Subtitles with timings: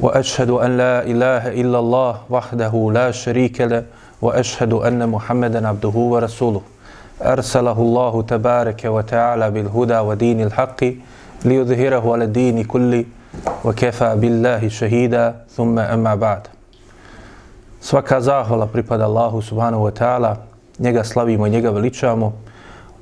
[0.00, 3.84] واشهد ان لا اله الا الله وحده لا شريك له
[4.22, 6.62] واشهد ان محمدا عبده ورسوله
[7.22, 10.80] ارسله الله تبارك وتعالى بالهدى ودين الحق
[11.44, 13.04] ليظهره على الدين كله
[13.64, 16.42] وكفى بالله شهيدا ثم اما بعد
[17.82, 20.36] Svaka zahvala pripada Allahu subhanahu wa ta'ala,
[20.78, 22.32] njega slavimo i njega veličamo,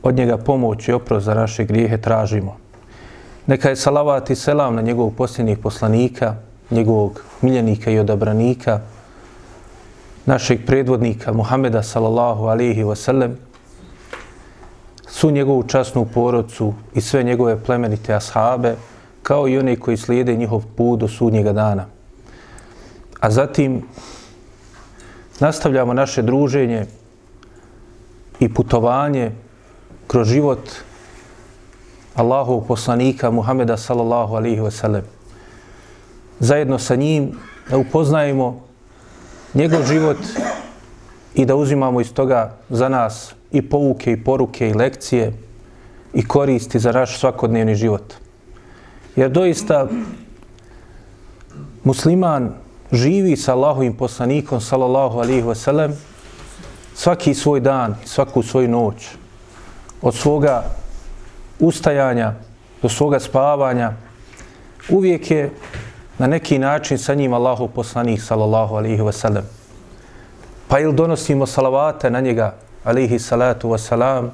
[0.03, 2.57] od njega pomoć i oprost za naše grijehe tražimo.
[3.47, 6.35] Neka je salavat i selam na njegovog posljednjih poslanika,
[6.72, 8.80] njegovog miljenika i odabranika,
[10.26, 13.36] našeg predvodnika Muhameda sallallahu alihi wasallam,
[15.08, 18.76] su njegovu časnu porodcu i sve njegove plemenite ashabe,
[19.24, 21.86] kao i one koji slijede njihov put do sudnjega dana.
[23.20, 23.82] A zatim
[25.40, 26.86] nastavljamo naše druženje
[28.40, 29.32] i putovanje
[30.08, 30.70] kroz život
[32.16, 35.15] Allahovog poslanika Muhameda sallallahu alihi wasallam.
[36.40, 37.32] Zajedno sa njim
[37.70, 38.66] da upoznajemo
[39.54, 40.18] njegov život
[41.36, 45.34] i da uzimamo iz toga za nas i pouke i poruke i lekcije
[46.14, 48.14] i koristi za naš svakodnevni život.
[49.16, 49.88] Jer doista
[51.84, 52.54] musliman
[52.92, 55.92] živi sa Allahovim poslanikom sallallahu alihi wasallam
[56.96, 59.08] svaki svoj dan, svaku svoju noć
[60.02, 60.64] od svoga
[61.60, 62.34] ustajanja
[62.82, 63.94] do svoga spavanja,
[64.90, 65.52] uvijek je
[66.18, 69.44] na neki način sa njim Allahu poslanik, sallallahu alaihi wasallam.
[70.68, 74.30] Pa ili donosimo salavate na njega, alaihi salatu wasalam,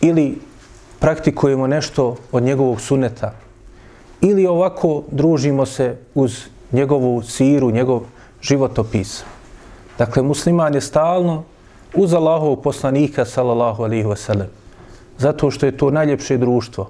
[0.00, 0.38] ili
[0.98, 3.32] praktikujemo nešto od njegovog suneta,
[4.20, 8.02] ili ovako družimo se uz njegovu siru, njegov
[8.42, 9.22] životopis.
[9.98, 11.44] Dakle, musliman je stalno
[11.94, 14.60] uz Allahovog poslanika, sallallahu alihi wasallam
[15.20, 16.88] zato što je to najljepše društvo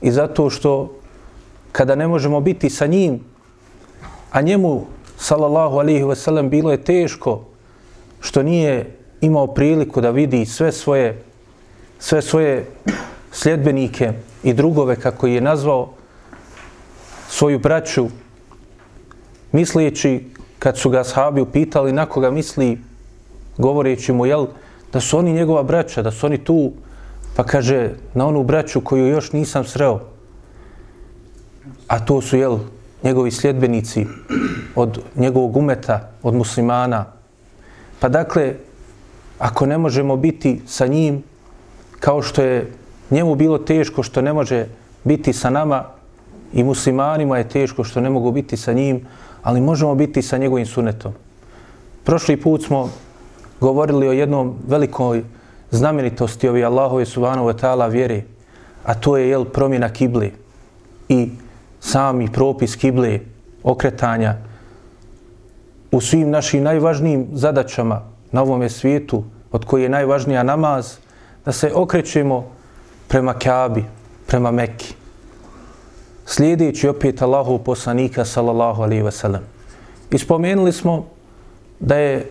[0.00, 0.90] i zato što
[1.72, 3.20] kada ne možemo biti sa njim,
[4.30, 4.86] a njemu,
[5.18, 7.44] sallallahu alihi wasallam, bilo je teško
[8.20, 11.22] što nije imao priliku da vidi sve svoje,
[11.98, 12.66] sve svoje
[13.32, 15.88] sljedbenike i drugove, kako je nazvao
[17.28, 18.08] svoju braću,
[19.52, 20.24] misleći,
[20.58, 22.78] kad su ga sahabi upitali na koga misli,
[23.58, 24.46] govoreći mu, jel,
[24.92, 26.72] da su oni njegova braća, da su oni tu?
[27.36, 30.00] Pa kaže, na onu braću koju još nisam sreo,
[31.90, 32.58] a to su, jel,
[33.02, 34.06] njegovi sljedbenici
[34.74, 37.04] od njegovog umeta, od muslimana.
[38.00, 38.54] Pa dakle,
[39.38, 41.22] ako ne možemo biti sa njim,
[42.00, 42.72] kao što je
[43.10, 44.66] njemu bilo teško što ne može
[45.04, 45.84] biti sa nama
[46.52, 49.06] i muslimanima je teško što ne mogu biti sa njim,
[49.42, 51.12] ali možemo biti sa njegovim sunetom.
[52.04, 52.90] Prošli put smo
[53.60, 55.24] govorili o jednom velikoj
[55.70, 58.22] znamenitosti ovi Allahove subhanahu wa ta'ala vjere,
[58.84, 60.30] a to je jel promjena kible
[61.08, 61.30] i
[61.80, 63.20] sami propis kible
[63.62, 64.36] okretanja
[65.92, 68.02] u svim našim najvažnijim zadaćama
[68.32, 70.96] na ovome svijetu, od koje je najvažnija namaz,
[71.44, 72.46] da se okrećemo
[73.08, 73.84] prema Kaabi,
[74.26, 74.94] prema Mekki.
[76.26, 79.42] Slijedeći opet Allahu poslanika sallallahu alaihi ve sellem.
[80.10, 81.06] Ispomenuli smo
[81.80, 82.30] da je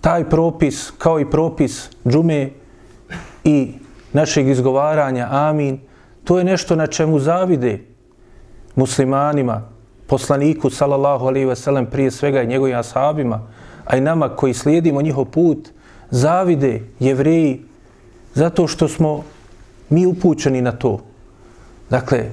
[0.00, 2.50] taj propis, kao i propis džume
[3.44, 3.72] i
[4.12, 5.80] našeg izgovaranja, amin,
[6.24, 7.89] to je nešto na čemu zavide
[8.76, 9.62] muslimanima,
[10.06, 13.40] poslaniku, sallallahu alaihi ve sellem, prije svega i njegovim ashabima,
[13.84, 15.68] a i nama koji slijedimo njihov put,
[16.10, 17.64] zavide jevreji
[18.34, 19.24] zato što smo
[19.88, 21.00] mi upućeni na to.
[21.90, 22.24] Dakle,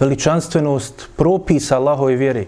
[0.00, 2.46] veličanstvenost propisa Allahove vjere,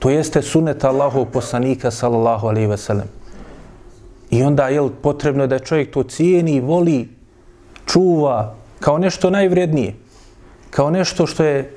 [0.00, 3.08] To jeste sunet Allahov poslanika sallallahu alaihi ve sellem.
[4.30, 7.08] I onda je potrebno da čovjek to cijeni, voli,
[7.86, 9.94] čuva kao nešto najvrednije.
[10.70, 11.76] Kao nešto što je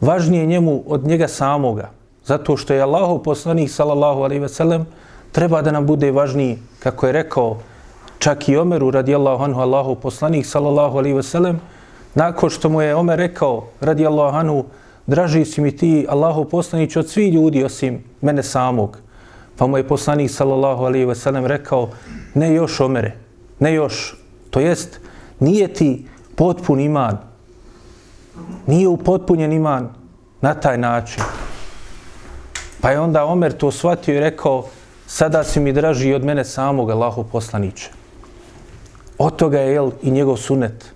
[0.00, 1.90] važnije njemu od njega samoga.
[2.24, 4.86] Zato što je Allahov poslanik sallallahu alaihi ve sellem
[5.32, 7.58] treba da nam bude važniji, kako je rekao
[8.18, 11.60] čak i Omeru radijallahu anhu Allahov poslanik sallallahu alaihi ve sellem,
[12.14, 14.64] nakon što mu je Omer rekao radijallahu anhu
[15.06, 18.98] draži si mi ti, Allahu poslanić, od svih ljudi osim mene samog.
[19.56, 21.88] Pa mu je poslanik, sallallahu alaihi ve sellem, rekao,
[22.34, 23.16] ne još omere,
[23.58, 24.16] ne još.
[24.50, 25.00] To jest,
[25.40, 26.06] nije ti
[26.36, 27.18] potpun iman,
[28.66, 29.88] nije upotpunjen iman
[30.40, 31.22] na taj način.
[32.80, 34.64] Pa je onda Omer to shvatio i rekao,
[35.06, 37.90] sada si mi draži od mene samog Allahu poslaniće.
[39.18, 40.92] Od toga je jel, i njegov sunet.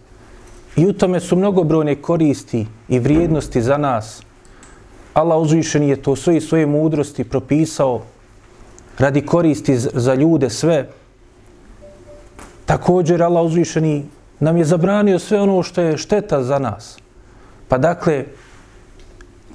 [0.76, 4.22] I u tome su mnogobrojne koristi i vrijednosti za nas.
[5.14, 8.02] Allah uzvišen je to svoje svoje mudrosti propisao
[8.98, 10.88] radi koristi za ljude sve.
[12.66, 14.04] Također Allah uzvišeni
[14.40, 17.03] nam je zabranio sve ono što je šteta za nas.
[17.68, 18.24] Pa dakle,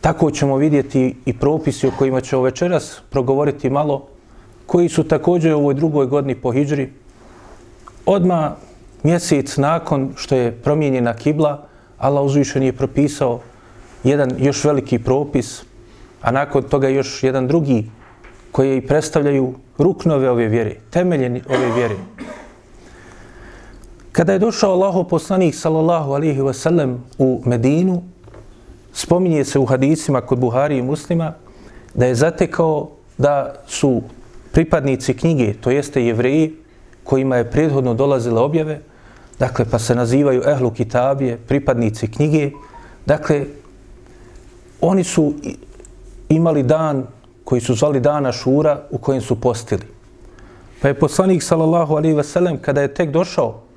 [0.02, 4.08] tako ćemo vidjeti i propisi o kojima ćemo večeras progovoriti malo,
[4.66, 6.90] koji su također u ovoj drugoj godini po Hidžri.
[8.06, 8.56] Odma
[9.04, 11.68] mjesec nakon što je promijenjena kibla,
[11.98, 13.40] Allah uzvišen je propisao
[14.04, 15.64] jedan još veliki propis,
[16.22, 17.90] a nakon toga još jedan drugi
[18.52, 21.96] koji predstavljaju ruknove ove vjere, temelje ove vjere.
[24.12, 28.02] Kada je došao Allahov poslanik sallallahu alaihi ve sellem u Medinu,
[28.94, 31.34] spominje se u hadisima kod Buhari i muslima
[31.94, 34.02] da je zatekao da su
[34.52, 36.56] pripadnici knjige, to jeste jevreji,
[37.04, 38.82] kojima je prethodno dolazile objave,
[39.40, 42.52] dakle, pa se nazivaju ehlu kitabije, pripadnici knjige,
[43.06, 43.46] dakle,
[44.82, 45.34] oni su
[46.30, 47.08] imali dan
[47.44, 49.86] koji su zvali dana šura u kojem su postili.
[50.82, 53.69] Pa je poslanik, sallallahu alaihi ve sellem, kada je tek došao,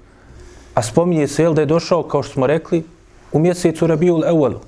[0.75, 2.85] a spominje se, jel, da je došao, kao što smo rekli,
[3.33, 4.59] u mjesecu Rabiul Ewalu.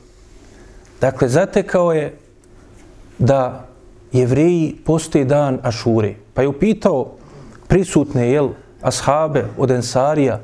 [1.00, 2.18] Dakle, zatekao je
[3.18, 3.66] da
[4.12, 6.14] jevreji postoji dan Ašure.
[6.34, 7.10] Pa je upitao
[7.68, 8.48] prisutne, jel,
[8.82, 10.40] ashabe od Ensarija,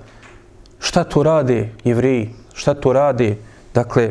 [0.79, 3.37] šta to rade jevreji, šta to rade,
[3.75, 4.11] dakle,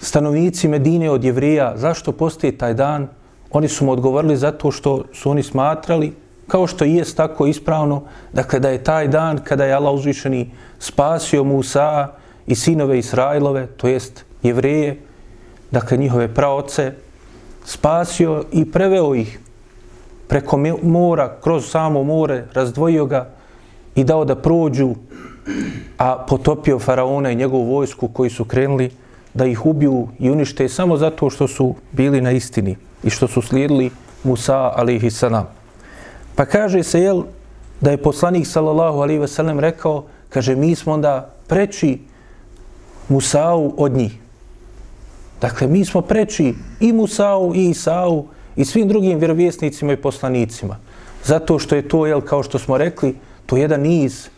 [0.00, 3.08] stanovnici Medine od jevreja, zašto postoji taj dan?
[3.50, 6.12] Oni su mu odgovorili zato što su oni smatrali,
[6.48, 8.02] kao što je jest tako ispravno,
[8.32, 12.08] da kada je taj dan kada je Allah uzvišeni spasio Musa
[12.46, 15.00] i sinove Israilove, to jest jevreje,
[15.70, 16.92] dakle, njihove praoce,
[17.64, 19.38] spasio i preveo ih
[20.28, 23.28] preko mora, kroz samo more, razdvojio ga
[23.94, 24.94] i dao da prođu,
[25.98, 28.90] a potopio faraona i njegovu vojsku koji su krenuli
[29.34, 33.42] da ih ubiju i unište samo zato što su bili na istini i što su
[33.42, 33.90] slijedili
[34.24, 35.63] Musa alaihi salam.
[36.34, 37.22] Pa kaže se, jel,
[37.80, 41.98] da je poslanik sallallahu alaihi ve sellem rekao, kaže, mi smo onda preči
[43.08, 44.18] Musa'u od njih.
[45.40, 48.24] Dakle, mi smo preči i Musa'u i Isa'u
[48.56, 50.76] i svim drugim vjerovjesnicima i poslanicima.
[51.24, 53.16] Zato što je to, jel, kao što smo rekli,
[53.46, 54.28] to je jedan niz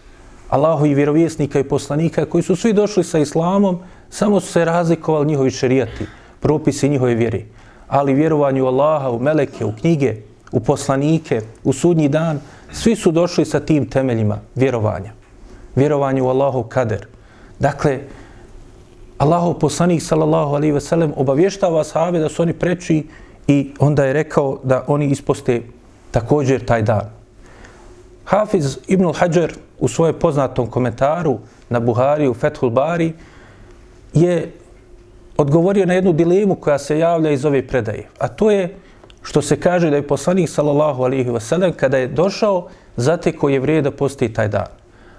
[0.48, 3.78] Allahovi vjerovjesnika i poslanika koji su svi došli sa islamom,
[4.10, 6.06] samo su se razlikovali njihovi šerijati,
[6.40, 7.42] propisi njihove vjere.
[7.88, 10.16] Ali vjerovanju u Allaha, u meleke, u knjige,
[10.52, 12.40] u poslanike, u sudnji dan,
[12.72, 15.12] svi su došli sa tim temeljima vjerovanja.
[15.76, 17.06] Vjerovanje u Allahov kader.
[17.58, 18.00] Dakle,
[19.18, 23.06] Allahov poslanik, sallallahu alaihi ve sellem, obavještava sahabe da su oni preči
[23.46, 25.62] i onda je rekao da oni isposte
[26.10, 27.10] također taj dan.
[28.24, 31.38] Hafiz ibn al-Hajar u svojem poznatom komentaru
[31.68, 33.12] na Buhari u Fethul Bari
[34.12, 34.52] je
[35.36, 38.08] odgovorio na jednu dilemu koja se javlja iz ove predaje.
[38.18, 38.74] A to je
[39.26, 43.54] što se kaže da je poslanik sallallahu alaihi wa sallam kada je došao zate koji
[43.54, 44.70] je vrijed da postoji taj dan.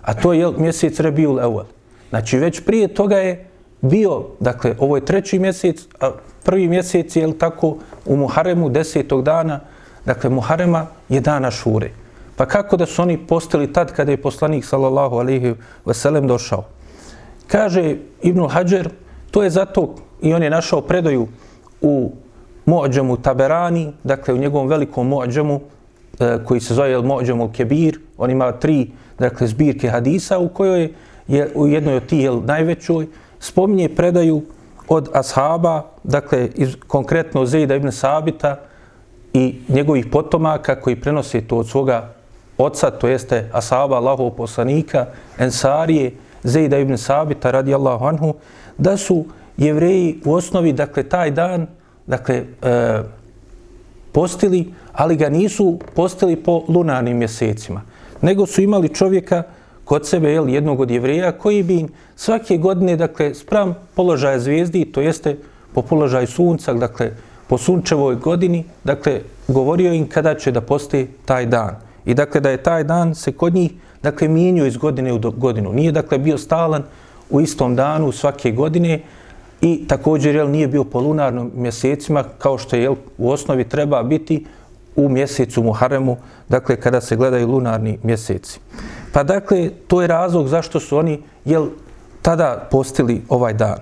[0.02, 1.66] A to je mjesec Rebiul Evvel.
[2.10, 3.48] Znači već prije toga je
[3.82, 6.12] bio, dakle ovo je treći mjesec, a
[6.44, 9.60] prvi mjesec je tako u Muharemu desetog dana,
[10.06, 11.92] dakle Muharema je dana šure.
[12.36, 15.56] Pa kako da su oni postali tad kada je poslanik sallallahu alaihi
[15.86, 16.64] wa sallam došao?
[17.48, 18.90] Kaže Ibn Hajar,
[19.32, 21.28] to je zato i on je našao predaju
[21.82, 22.12] u
[22.68, 25.60] Mu'đemu Taberani, dakle u njegovom velikom Mu'đemu
[26.20, 30.94] e, koji se zove Mu'đemu Kebir, on ima tri dakle, zbirke hadisa u kojoj
[31.28, 33.08] je u jednoj od tih najvećoj
[33.40, 34.42] spominje predaju
[34.88, 38.56] od ashaba, dakle iz, konkretno Zejda ibn Sabita
[39.34, 42.14] i njegovih potomaka koji prenose to od svoga
[42.58, 45.06] oca, to jeste ashaba Allahov poslanika,
[45.40, 46.12] Ensarije,
[46.44, 48.34] Zejda ibn Sabita radijallahu anhu,
[48.78, 49.26] da su
[49.58, 51.68] jevreji u osnovi, dakle, taj dan,
[52.08, 53.02] dakle, e,
[54.12, 57.82] postili, ali ga nisu postili po lunarnim mjesecima,
[58.22, 59.44] nego su imali čovjeka
[59.84, 61.86] kod sebe, jel, jednog od jevreja, koji bi
[62.16, 65.38] svake godine, dakle, spram položaja zvijezdi, to jeste
[65.74, 67.12] po položaju sunca, dakle,
[67.48, 71.76] po sunčevoj godini, dakle, govorio im kada će da postoji taj dan.
[72.06, 73.72] I dakle, da je taj dan se kod njih
[74.04, 75.74] dakle, mijenio iz godine u godinu.
[75.74, 76.84] Nije, dakle, bio stalan
[77.30, 79.00] u istom danu svake godine
[79.62, 84.04] i također, jel, nije bio po lunarnom mjesecima, kao što je, jel, u osnovi treba
[84.04, 84.46] biti
[84.96, 86.18] u mjesecu Muharemu,
[86.50, 88.60] dakle, kada se gledaju lunarni mjeseci.
[89.14, 91.68] Pa, dakle, to je razlog zašto su oni, jel,
[92.22, 93.78] tada postili ovaj dan.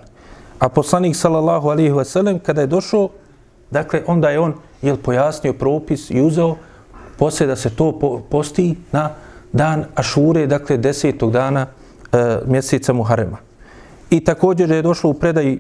[0.60, 3.10] A poslanik, sallallahu alaihi wasallam, kada je došao,
[3.72, 6.56] dakle, onda je on jel, pojasnio propis i uzeo
[7.18, 9.10] poslije da se to po, posti na
[9.54, 11.68] dan Ašure, dakle, desetog dana
[12.12, 13.38] e, mjeseca Muharema.
[14.10, 15.60] I također je došlo u predaji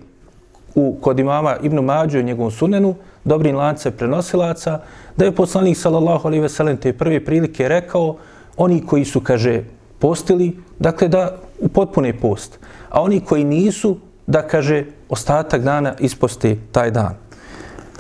[0.75, 4.80] u, kod imama Ibnu Mađu i njegovom sunenu, dobrim lance prenosilaca,
[5.18, 8.16] da je poslanik sallallahu alaihi ve sellem te prve prilike rekao
[8.58, 9.64] oni koji su, kaže,
[10.00, 12.60] postili, dakle da upotpune post.
[12.90, 13.98] A oni koji nisu,
[14.28, 17.16] da kaže, ostatak dana isposte taj dan.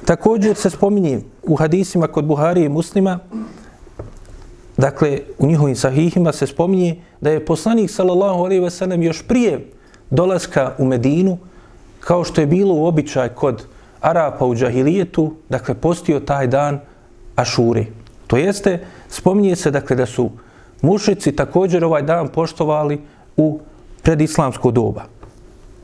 [0.05, 3.19] Također se spominje u hadisima kod Buhari i muslima,
[4.77, 9.74] dakle, u njihovim sahihima se spominje da je poslanik sallallahu alaihi ve sellem još prije
[10.09, 11.37] dolaska u Medinu,
[11.99, 13.65] kao što je bilo u običaj kod
[14.01, 16.79] Arapa u džahilijetu, dakle, postio taj dan
[17.35, 17.85] Ašure.
[18.27, 20.29] To jeste, spominje se, dakle, da su
[20.81, 23.01] mušici također ovaj dan poštovali
[23.37, 23.59] u
[24.01, 25.03] predislamsko doba.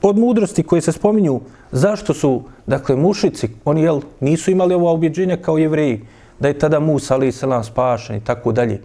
[0.02, 5.38] Od mudrosti koje se spominju, zašto su, dakle, mušici, oni jel, nisu imali ovo objeđenja
[5.38, 6.06] kao jevreji,
[6.40, 8.82] da je tada Musa, ali i selam, spašen i tako dalje.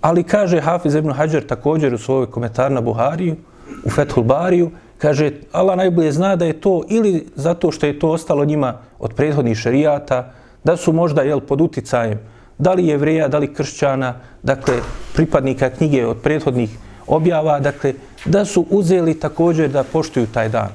[0.00, 3.36] Ali kaže Hafiz ibn Hajar također u svojoj komentar na Buhariju,
[3.84, 8.10] u Fethul Bariju, kaže, Allah najbolje zna da je to ili zato što je to
[8.10, 10.32] ostalo njima od prethodnih šerijata,
[10.64, 12.20] da su možda jel, pod uticajem
[12.60, 14.74] da li jevreja, da li kršćana, dakle,
[15.14, 16.70] pripadnika knjige od prethodnih
[17.06, 20.68] objava, dakle, da su uzeli također da poštuju taj dan.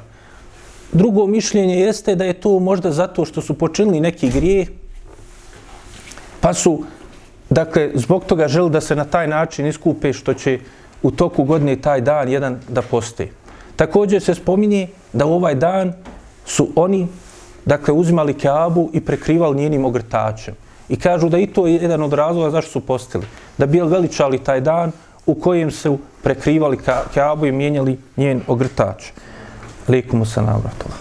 [0.91, 4.69] Drugo mišljenje jeste da je to možda zato što su počinili neki grijeh,
[6.41, 6.83] pa su,
[7.49, 10.59] dakle, zbog toga želi da se na taj način iskupe što će
[11.05, 13.29] u toku godine taj dan jedan da postoji.
[13.75, 15.93] Također se spominje da u ovaj dan
[16.45, 17.07] su oni,
[17.65, 20.55] dakle, uzimali keabu i prekrivali njenim ogrtačem.
[20.89, 23.25] I kažu da i to je jedan od razloga zašto su postili.
[23.57, 24.91] Da bi veličali taj dan
[25.25, 26.79] u kojem su prekrivali
[27.13, 29.11] keabu i mijenjali njen ogrtač.
[29.87, 30.95] Lijeku mu se navratila.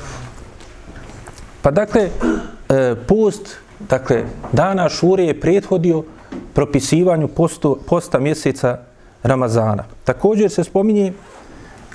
[1.63, 2.09] Pa dakle,
[2.69, 3.57] e, post,
[3.89, 6.05] dakle, dana šure je prethodio
[6.55, 8.79] propisivanju postu, posta mjeseca
[9.25, 9.85] Ramazana.
[10.05, 11.13] Također se spominje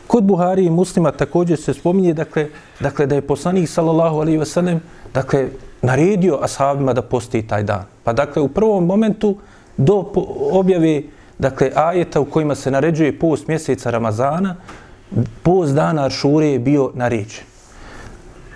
[0.07, 2.47] Kod Buhari i muslima također se spominje dakle,
[2.79, 4.81] dakle, da je poslanik sallallahu alaihi ve sellem
[5.13, 5.47] dakle,
[5.81, 7.83] naredio ashabima da posti taj dan.
[8.03, 9.37] Pa dakle, u prvom momentu
[9.77, 10.05] do
[10.51, 11.03] objave
[11.39, 14.55] dakle, ajeta u kojima se naređuje post mjeseca Ramazana,
[15.43, 17.45] post dana Aršure je bio naređen.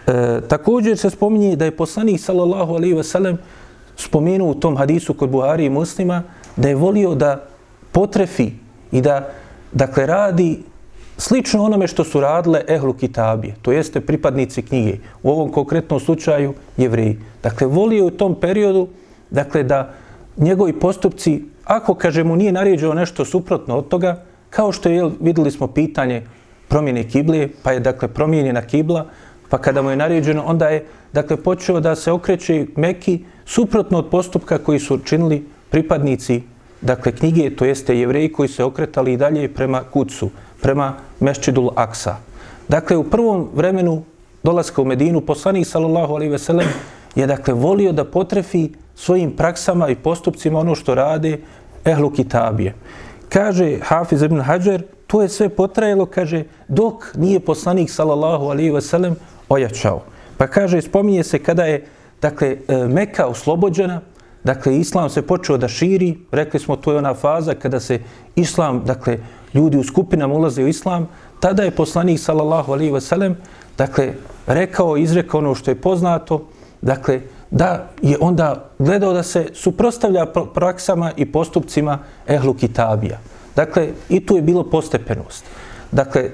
[0.08, 3.38] E, također se spominje da je poslanik sallallahu alaihi ve sellem
[3.96, 6.24] spomenuo u tom hadisu kod Buhari i muslima
[6.56, 7.53] da je volio da
[7.94, 8.52] potrefi
[8.92, 9.30] i da
[9.72, 10.64] dakle radi
[11.18, 16.54] slično onome što su radile ehlu kitabije, to jeste pripadnici knjige, u ovom konkretnom slučaju
[16.78, 17.20] jevreji.
[17.44, 18.88] Dakle, volio u tom periodu
[19.30, 19.94] dakle, da
[20.38, 25.52] njegovi postupci, ako kaže mu nije naređeno nešto suprotno od toga, kao što je, videli
[25.52, 26.24] smo pitanje
[26.68, 29.06] promjene kible, pa je dakle promijenjena kibla,
[29.50, 34.10] pa kada mu je naređeno, onda je dakle počeo da se okreće Meki suprotno od
[34.10, 36.42] postupka koji su činili pripadnici
[36.84, 40.30] dakle knjige, to jeste jevreji koji se okretali i dalje prema kucu,
[40.62, 42.16] prema Mešćidul Aksa.
[42.68, 44.04] Dakle, u prvom vremenu
[44.44, 46.68] dolaska u Medinu, poslanik sallallahu alaihi ve sellem
[47.16, 51.40] je dakle volio da potrefi svojim praksama i postupcima ono što rade
[51.86, 52.74] ehlu kitabije.
[53.30, 58.82] Kaže Hafiz ibn Hajar, to je sve potrajalo, kaže, dok nije poslanik sallallahu alaihi ve
[58.82, 59.16] sellem
[59.50, 60.02] ojačao.
[60.38, 61.86] Pa kaže, spominje se kada je
[62.22, 64.02] dakle, e, Meka oslobođena,
[64.44, 68.00] dakle, islam se počeo da širi, rekli smo, to je ona faza kada se
[68.36, 69.18] islam, dakle,
[69.54, 71.08] ljudi u skupinama ulaze u islam,
[71.40, 73.36] tada je poslanik sallallahu alaihi ve sellem
[73.78, 74.14] dakle,
[74.48, 76.48] rekao, izrekao ono što je poznato,
[76.82, 77.22] dakle,
[77.52, 83.20] da je onda gledao da se suprostavlja praksama i postupcima ehlu kitabija.
[83.56, 85.46] Dakle, i tu je bilo postepenost.
[85.92, 86.32] Dakle, e,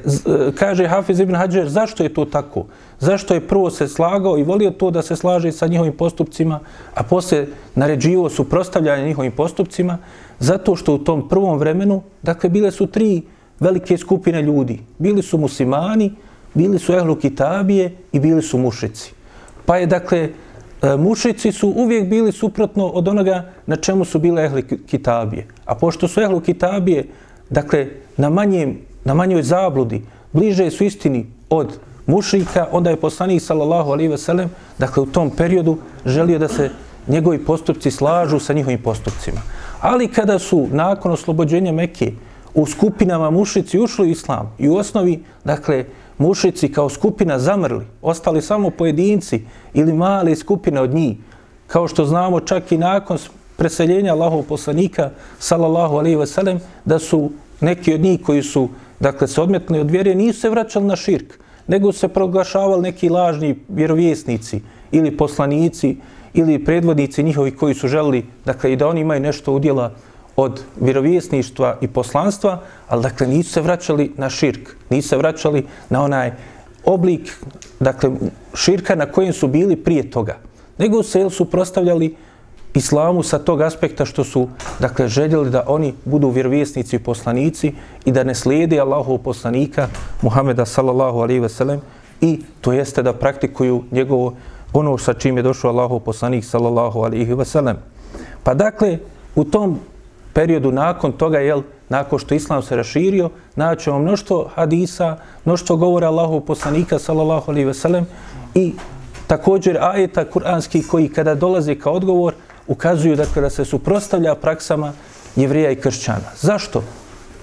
[0.56, 2.66] kaže Hafiz ibn Hajar, zašto je to tako?
[3.00, 6.60] Zašto je prvo se slagao i volio to da se slaže sa njihovim postupcima,
[6.94, 9.98] a posle naređivo suprostavljanje njihovim postupcima?
[10.40, 13.22] Zato što u tom prvom vremenu, dakle, bile su tri
[13.60, 14.80] velike skupine ljudi.
[14.98, 16.12] Bili su muslimani,
[16.54, 19.14] bili su ehlu kitabije i bili su mušici.
[19.66, 20.20] Pa je, dakle,
[20.82, 25.48] e, mušici su uvijek bili suprotno od onoga na čemu su bile ehli kitabije.
[25.66, 27.08] A pošto su ehlu kitabije,
[27.50, 27.88] dakle,
[28.18, 30.02] na, manjem, na manjoj zabludi,
[30.34, 31.80] bliže su istini od
[32.10, 36.70] mušrika, onda je poslanik, sallallahu alaihi ve sellem, dakle, u tom periodu želio da se
[37.08, 39.42] njegovi postupci slažu sa njihovim postupcima.
[39.82, 42.12] Ali kada su nakon oslobođenja Mekke
[42.54, 45.86] u skupinama mušici ušli u islam i u osnovi, dakle,
[46.18, 49.42] mušici kao skupina zamrli, ostali samo pojedinci
[49.74, 51.18] ili male skupine od njih,
[51.68, 53.18] kao što znamo čak i nakon
[53.58, 57.30] preseljenja Allahov poslanika, sallallahu alaihi ve sellem, da su
[57.62, 61.40] neki od njih koji su, dakle, se odmetni od vjere, nisu se vraćali na širk,
[61.70, 64.62] nego se proglašavali neki lažni vjerovjesnici
[64.92, 65.98] ili poslanici
[66.34, 69.92] ili predvodnici njihovi koji su želili dakle, i da oni imaju nešto udjela
[70.36, 76.04] od vjerovjesništva i poslanstva, ali dakle nisu se vraćali na širk, nisu se vraćali na
[76.04, 76.32] onaj
[76.86, 77.36] oblik
[77.80, 78.10] dakle,
[78.54, 80.38] širka na kojem su bili prije toga.
[80.78, 82.16] Nego se su prostavljali
[82.74, 84.48] islamu sa tog aspekta što su
[84.80, 87.74] dakle željeli da oni budu vjerovjesnici i poslanici
[88.06, 89.88] i da ne slijede Allahov poslanika
[90.22, 91.82] Muhameda sallallahu alejhi ve sellem
[92.22, 94.34] i to jeste da praktikuju njegovo
[94.74, 97.78] ono sa čim je došao Allahov poslanik sallallahu alejhi ve sellem.
[98.44, 98.98] Pa dakle
[99.36, 99.80] u tom
[100.34, 106.42] periodu nakon toga jel nakon što islam se raširio naćemo mnoštvo hadisa, mnoštvo govora Allahov
[106.42, 108.06] poslanika sallallahu alejhi ve sellem
[108.56, 108.74] i
[109.28, 112.34] također ajeta kuranski koji kada dolaze kao odgovor
[112.70, 114.94] ukazuju dakle, da se suprostavlja praksama
[115.36, 116.30] jevrija i kršćana.
[116.42, 116.84] Zašto?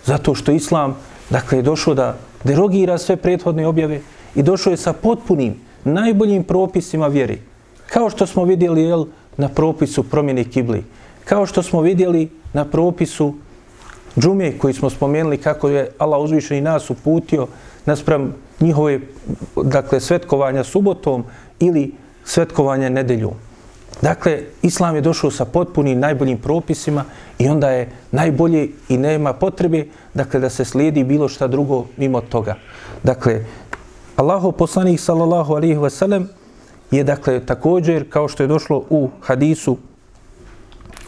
[0.04, 0.96] Zato što islam
[1.30, 4.00] dakle, je došao da derogira sve prethodne objave
[4.34, 7.40] i došao je sa potpunim, najboljim propisima vjeri.
[7.86, 9.04] Kao što smo vidjeli jel,
[9.36, 10.84] na propisu promjene kibli.
[11.24, 13.34] Kao što smo vidjeli na propisu
[14.18, 17.46] džume koji smo spomenuli kako je Allah uzvišeni nas uputio
[17.86, 19.00] naspram njihove
[19.64, 21.24] dakle, svetkovanja subotom
[21.60, 21.92] ili
[22.24, 23.34] svetkovanja nedeljom.
[24.02, 27.04] Dakle, Islam je došao sa potpunim najboljim propisima
[27.38, 32.20] i onda je najbolje i nema potrebe dakle, da se slijedi bilo šta drugo mimo
[32.20, 32.54] toga.
[33.02, 33.44] Dakle,
[34.16, 36.28] Allahov poslanik sallallahu alaihi wa sallam
[36.90, 39.76] je dakle također kao što je došlo u hadisu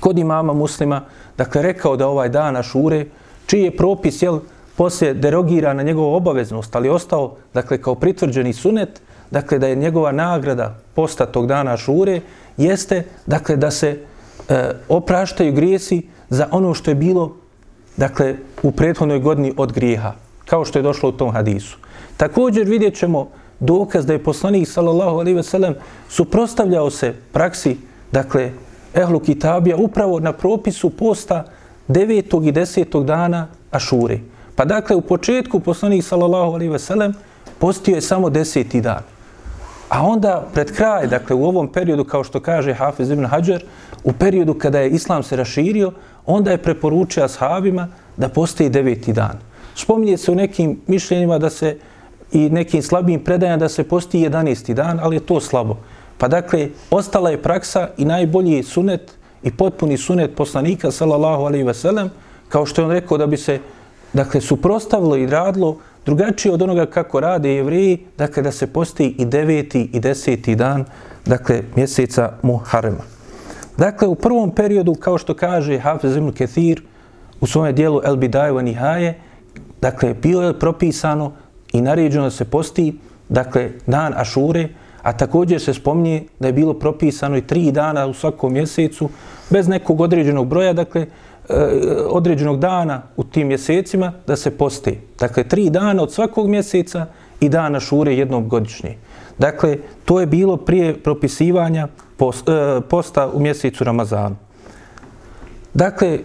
[0.01, 1.03] kod imama muslima,
[1.37, 3.07] dakle rekao da ovaj dan Ašure,
[3.47, 4.41] čiji je propis jel,
[4.77, 10.13] poslije derogira na njegovu obaveznost, ali ostao dakle kao pritvrđeni sunet, dakle da je njegova
[10.13, 12.21] nagrada posta tog dana šure,
[12.57, 13.99] jeste dakle da se
[14.49, 17.37] e, opraštaju grijesi za ono što je bilo
[17.97, 20.13] dakle u prethodnoj godini od grijeha
[20.45, 21.79] kao što je došlo u tom hadisu.
[22.17, 23.29] Također vidjet ćemo
[23.61, 25.75] dokaz da je poslanik sallallahu alejhi ve sellem
[26.09, 27.77] suprotstavljao se praksi
[28.13, 28.53] dakle
[28.95, 31.45] ehlu kitabija upravo na propisu posta
[31.89, 32.49] 9.
[32.49, 33.05] i 10.
[33.05, 34.19] dana Ašure.
[34.57, 37.15] Pa dakle u početku poslanik sallallahu alejhi ve sellem
[37.59, 38.81] postio je samo 10.
[38.81, 39.18] dan.
[39.89, 43.63] A onda pred kraj, dakle u ovom periodu, kao što kaže Hafiz ibn Hajar,
[44.05, 45.93] u periodu kada je islam se raširio,
[46.27, 49.39] onda je preporučio ashabima da postoji deveti dan.
[49.75, 51.77] Spominje se u nekim mišljenjima da se
[52.33, 54.75] i nekim slabijim predajama da se postoji 11.
[54.75, 55.77] dan, ali je to slabo.
[56.19, 61.75] Pa dakle, ostala je praksa i najbolji sunet i potpuni sunet poslanika, sallallahu alaihi ve
[61.75, 62.11] sellem,
[62.49, 63.61] kao što je on rekao da bi se
[64.13, 65.77] dakle, suprostavilo i radilo
[66.09, 70.85] drugačije od onoga kako rade jevriji, dakle da se posti i deveti i deseti dan,
[71.27, 73.05] dakle mjeseca Muharrema.
[73.77, 76.83] Dakle, u prvom periodu, kao što kaže Hafiz ibn Kethir
[77.41, 79.19] u svome dijelu El Bidaju Nihaje,
[79.81, 81.33] dakle, bilo je propisano
[81.73, 82.95] i naređeno da se posti,
[83.29, 84.69] dakle, dan Ašure,
[85.03, 89.11] a također se spominje da je bilo propisano i tri dana u svakom mjesecu,
[89.51, 91.07] bez nekog određenog broja, dakle,
[91.49, 91.55] Eh,
[92.09, 94.95] određenog dana u tim mjesecima da se poste.
[95.19, 97.07] Dakle, tri dana od svakog mjeseca
[97.41, 98.97] i dana šure jednom godišnje.
[99.39, 104.37] Dakle, to je bilo prije propisivanja eh, posta u mjesecu Ramazanu.
[105.75, 106.19] Dakle,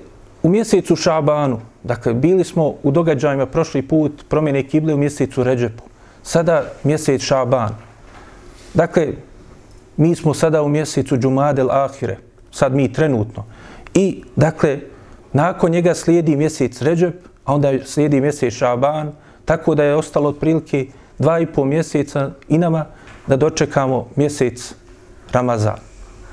[0.43, 5.83] u mjesecu Šabanu, dakle, bili smo u događajima prošli put promjene kible u mjesecu Ređepu.
[6.23, 7.75] Sada mjesec Šaban.
[8.73, 9.07] Dakle,
[9.97, 12.17] mi smo sada u mjesecu Džumadel Ahire.
[12.51, 13.45] Sad mi trenutno.
[13.93, 14.79] I, dakle,
[15.33, 17.15] Nakon njega slijedi mjesec Ređep,
[17.45, 19.11] a onda slijedi mjesec Šaban,
[19.45, 20.87] tako da je ostalo otprilike
[21.19, 22.85] dva i pol mjeseca i nama
[23.27, 24.73] da dočekamo mjesec
[25.31, 25.77] Ramazan.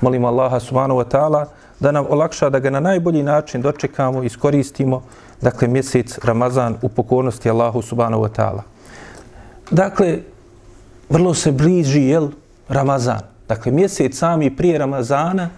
[0.01, 1.45] Molimo Allaha subhanahu wa ta'ala
[1.79, 5.01] da nam olakša da ga na najbolji način dočekamo i iskoristimo,
[5.41, 8.61] dakle, mjesec Ramazan u pokornosti Allahu subhanahu wa ta'ala.
[9.71, 10.19] Dakle,
[11.09, 12.29] vrlo se bliži, jel,
[12.69, 13.21] Ramazan.
[13.47, 15.49] Dakle, mjesec sami prije Ramazana,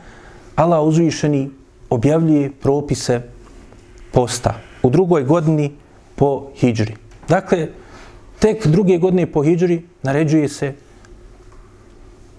[0.55, 1.51] Allah uzvišeni
[1.89, 3.21] objavljuje propise
[4.13, 5.71] posta u drugoj godini
[6.15, 6.95] po hijđri.
[7.27, 7.67] Dakle,
[8.39, 10.73] tek druge godine po hijđri naređuje se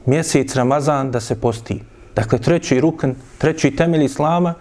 [0.06, 1.80] mjesec Ramazan da se posti.
[2.14, 4.54] Dakle, treći rukn, treći temelj Islama,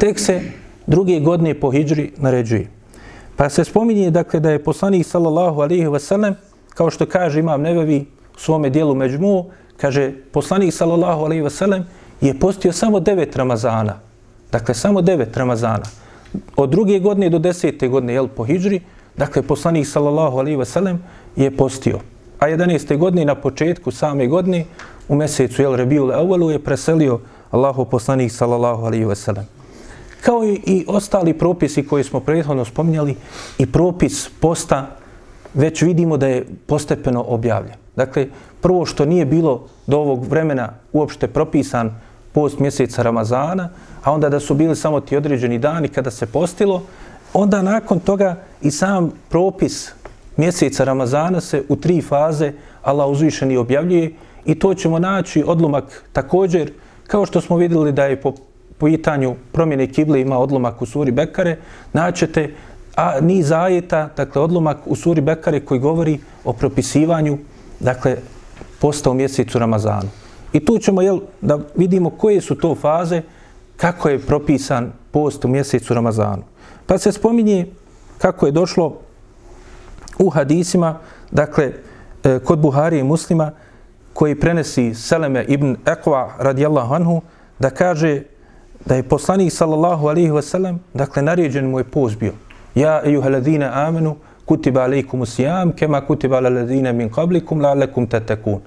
[0.00, 0.40] tek se
[0.86, 2.68] druge godine po hijđri naređuje.
[3.36, 6.34] Pa se spominje dakle, da je poslanik sallallahu alaihi wasallam,
[6.74, 11.82] kao što kaže imam nebevi u svome dijelu Međmu, kaže poslanik sallallahu alaihi wasallam
[12.20, 13.98] je postio samo devet Ramazana.
[14.52, 16.01] Dakle, samo devet Ramazana
[16.56, 18.80] od druge godine do desete godine, jel, po hijđri,
[19.16, 21.02] dakle, poslanik sallallahu alaihi ve sellem
[21.36, 21.98] je postio.
[22.38, 22.96] A 11.
[22.98, 24.64] godine na početku same godine,
[25.08, 29.44] u mjesecu, jel, Rebiul Evalu je preselio Allahu poslanik sallallahu alaihi ve sellem.
[30.20, 33.16] Kao i, i ostali propisi koji smo prethodno spominjali,
[33.58, 34.96] i propis posta,
[35.54, 37.74] već vidimo da je postepeno objavljen.
[37.96, 38.26] Dakle,
[38.60, 42.00] prvo što nije bilo do ovog vremena uopšte propisan
[42.32, 43.68] post mjeseca Ramazana,
[44.04, 46.82] a onda da su bili samo ti određeni dani kada se postilo,
[47.34, 49.92] onda nakon toga i sam propis
[50.36, 54.12] mjeseca Ramazana se u tri faze Allah uzvišeni objavljuje
[54.44, 56.72] i to ćemo naći odlomak također,
[57.06, 58.32] kao što smo vidjeli da je po
[58.80, 61.56] pitanju promjene kible ima odlomak u suri Bekare,
[61.92, 62.54] naćete
[62.96, 67.38] a ni zajeta, dakle odlomak u suri Bekare koji govori o propisivanju,
[67.80, 68.16] dakle,
[68.80, 70.21] posta u mjesecu Ramazanu.
[70.52, 73.22] I tu ćemo jel, da vidimo koje su to faze,
[73.76, 76.42] kako je propisan post u mjesecu Ramazanu.
[76.86, 77.66] Pa se spominje
[78.18, 78.98] kako je došlo
[80.18, 80.98] u hadisima,
[81.30, 81.72] dakle,
[82.24, 83.50] e, kod Buhari i muslima,
[84.12, 87.22] koji prenesi Seleme ibn Ekva radijallahu anhu,
[87.58, 88.22] da kaže
[88.86, 92.32] da je poslanik sallallahu alaihi wasallam, dakle, naređen mu je post bio.
[92.74, 98.06] Ja, ejuha ladina amenu, kutiba alaikum usijam, kema kutiba ala ladina min qablikum, la alaikum
[98.06, 98.60] tatakun.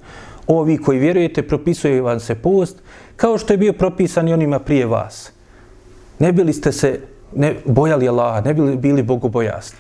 [0.48, 2.78] Ovi koji vjerujete, propisuje vam se post,
[3.16, 5.32] kao što je bio propisan i onima prije vas.
[6.20, 7.00] Ne bili ste se
[7.36, 9.78] ne bojali Allaha, ne bili, bili bogobojasni.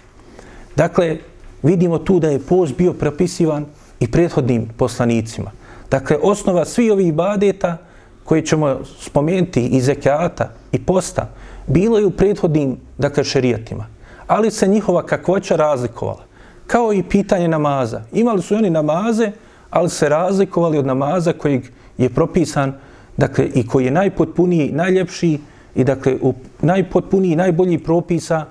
[0.75, 1.17] Dakle,
[1.63, 3.65] vidimo tu da je post bio propisivan
[3.99, 5.51] i prethodnim poslanicima.
[5.91, 7.78] Dakle, osnova svi ovih ibadeta
[8.23, 11.30] koje ćemo spomenuti i zekijata i posta,
[11.67, 13.86] bilo je u prethodnim, dakle, šerijatima.
[14.28, 16.23] Ali se njihova kakvoća razlikovala.
[16.67, 18.01] Kao i pitanje namaza.
[18.13, 19.32] Imali su oni namaze,
[19.76, 21.62] ali se razlikovali od namaza koji
[21.98, 22.74] je propisan,
[23.18, 25.40] dakle, i koji je najpotpuniji, najljepši,
[25.76, 28.46] i dakle, u najpotpuniji, najbolji propisa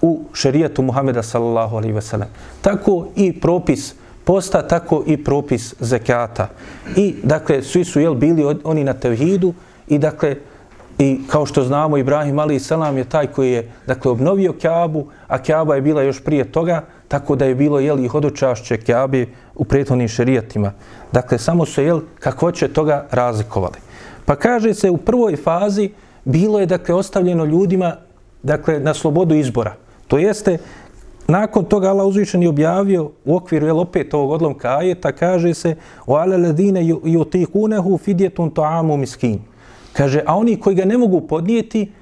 [0.00, 2.28] u šerijatu Muhameda sallallahu alaihi ve sellem.
[2.60, 6.48] Tako i propis posta, tako i propis zekata.
[6.96, 9.54] I dakle, svi su jel, bili oni na tevhidu
[9.88, 10.36] i dakle,
[10.98, 15.38] i kao što znamo, Ibrahim Ali selam je taj koji je dakle, obnovio Kjabu, a
[15.42, 19.64] Kjaba je bila još prije toga, tako da je bilo jel, i hodočašće Kjabe u
[19.64, 20.72] prethodnim šerijatima.
[21.12, 23.78] Dakle, samo su jel, kako će toga razlikovali.
[24.24, 25.90] Pa kaže se u prvoj fazi,
[26.24, 27.96] bilo je dakle ostavljeno ljudima
[28.42, 29.74] dakle na slobodu izbora.
[30.08, 30.58] To jeste
[31.28, 35.76] nakon toga Allah uzvišen je objavio u okviru jel opet ovog odlomka ajeta kaže se
[36.06, 39.40] o ale ledine yutikunehu fidjetun ta'amu miskin.
[39.96, 41.92] Kaže a oni koji ga ne mogu podnijeti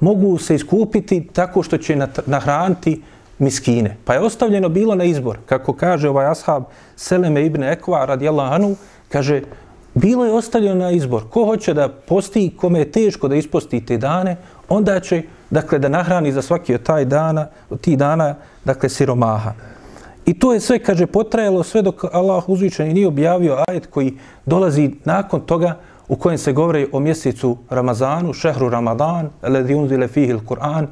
[0.00, 3.02] mogu se iskupiti tako što će nahraniti
[3.38, 3.96] miskine.
[4.04, 5.38] Pa je ostavljeno bilo na izbor.
[5.46, 6.64] Kako kaže ovaj ashab
[6.96, 8.76] Seleme ibn Ekva radijallahu anhu,
[9.08, 9.42] kaže
[9.94, 11.22] bilo je ostavljeno na izbor.
[11.30, 14.36] Ko hoće da posti, kome je teško da isposti te dane,
[14.68, 19.52] onda će dakle, da nahrani za svaki od taj dana, od tih dana, dakle, siromaha.
[20.26, 24.90] I to je sve, kaže, potrajalo sve dok Allah uzvičan nije objavio ajet koji dolazi
[25.04, 30.86] nakon toga u kojem se govori o mjesecu Ramazanu, šehru Ramadan, ledi unzile fihil Kur'an,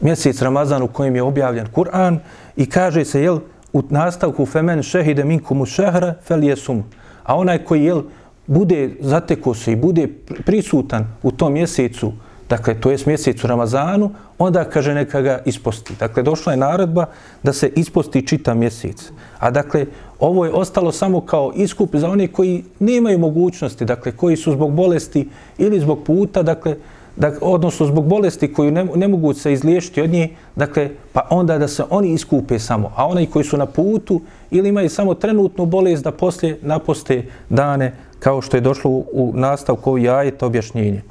[0.00, 2.18] mjesec Ramazan u kojem je objavljen Kur'an
[2.56, 3.38] i kaže se, jel,
[3.72, 6.84] u nastavku femen šehide minkumu šehra fel jesum.
[7.24, 8.02] A onaj koji, jel,
[8.46, 10.08] bude zateko se i bude
[10.46, 12.12] prisutan u tom mjesecu,
[12.48, 15.94] dakle, to je mjesecu Ramazanu, onda kaže neka ga isposti.
[15.98, 17.06] Dakle, došla je naredba
[17.42, 19.10] da se isposti čita mjesec.
[19.38, 19.86] A dakle,
[20.20, 24.72] ovo je ostalo samo kao iskup za one koji nemaju mogućnosti, dakle, koji su zbog
[24.72, 25.28] bolesti
[25.58, 26.76] ili zbog puta, dakle,
[27.16, 31.58] dakle odnosno zbog bolesti koju ne, ne mogu se izliješiti od nje, dakle, pa onda
[31.58, 32.92] da se oni iskupe samo.
[32.96, 37.92] A oni koji su na putu ili imaju samo trenutnu bolest da poslije naposte dane
[38.18, 41.02] kao što je došlo u, u nastavku ovih ajeta objašnjenje.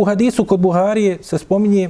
[0.00, 1.88] U hadisu kod Buharije se spominje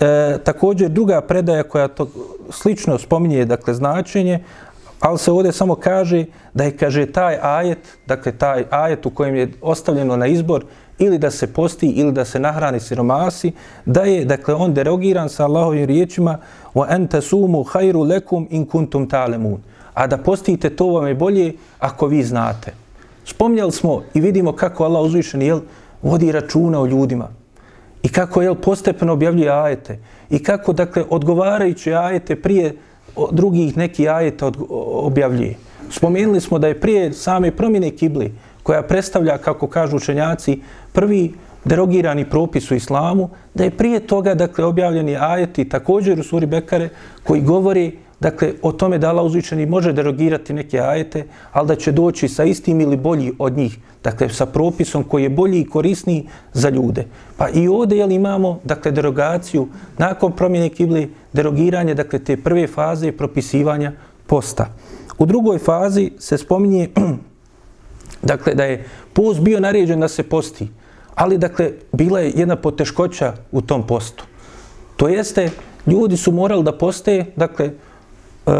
[0.00, 2.08] e, također druga predaja koja to
[2.50, 4.40] slično spominje, dakle, značenje,
[5.00, 9.34] ali se ovdje samo kaže da je, kaže, taj ajet, dakle, taj ajet u kojem
[9.34, 10.64] je ostavljeno na izbor
[10.98, 13.52] ili da se posti ili da se nahrani siromasi,
[13.84, 16.38] da je, dakle, on derogiran sa Allahovim riječima
[16.74, 19.58] wa anta sumu khairu lakum in kuntum ta'lamun.
[19.94, 22.72] A da postite to vam je bolje ako vi znate.
[23.24, 25.60] Spomnjali smo i vidimo kako Allah uzvišen jel,
[26.02, 27.28] vodi računa o ljudima
[28.02, 29.98] i kako je postepeno objavljuje ajete
[30.30, 32.76] i kako dakle, odgovarajući ajete prije
[33.32, 34.52] drugih neki ajeta
[34.92, 35.54] objavljuje.
[35.90, 40.60] Spomenuli smo da je prije same promjene kibli koja predstavlja, kako kažu učenjaci,
[40.92, 46.46] prvi derogirani propis u islamu, da je prije toga dakle, objavljeni ajeti također u suri
[46.46, 46.88] Bekare
[47.22, 51.92] koji govori dakle, o tome da Allah uzvičeni može derogirati neke ajete, ali da će
[51.92, 56.28] doći sa istim ili bolji od njih, dakle, sa propisom koji je bolji i korisniji
[56.52, 57.06] za ljude.
[57.36, 63.12] Pa i ovdje jel, imamo, dakle, derogaciju nakon promjene kibli, derogiranje, dakle, te prve faze
[63.12, 63.92] propisivanja
[64.26, 64.66] posta.
[65.18, 66.88] U drugoj fazi se spominje,
[68.32, 70.68] dakle, da je post bio naređen da se posti,
[71.14, 74.24] ali, dakle, bila je jedna poteškoća u tom postu.
[74.96, 75.50] To jeste,
[75.86, 77.70] ljudi su morali da poste, dakle,
[78.46, 78.52] E,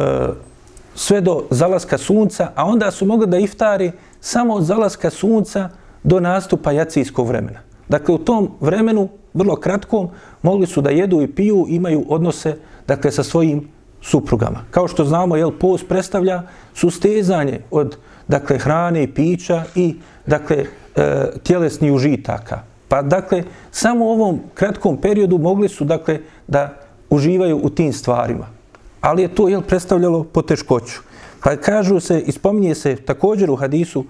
[0.95, 5.69] sve do zalaska sunca, a onda su mogli da iftari samo od zalaska sunca
[6.03, 7.61] do nastupa jacijskog vremena.
[7.89, 10.09] Dakle, u tom vremenu, vrlo kratkom,
[10.43, 13.69] mogli su da jedu i piju, imaju odnose dakle, sa svojim
[14.03, 14.65] suprugama.
[14.71, 16.43] Kao što znamo, jel, post predstavlja
[16.75, 17.97] sustezanje od
[18.29, 19.97] dakle, hrane i pića i
[20.27, 20.65] dakle,
[20.97, 22.61] e, tjelesnih užitaka.
[22.89, 26.75] Pa dakle, samo u ovom kratkom periodu mogli su dakle, da
[27.11, 28.56] uživaju u tim stvarima.
[29.01, 31.01] Ali je to jel, predstavljalo poteškoću.
[31.43, 34.05] Pa kažu se, ispominje se također u hadisu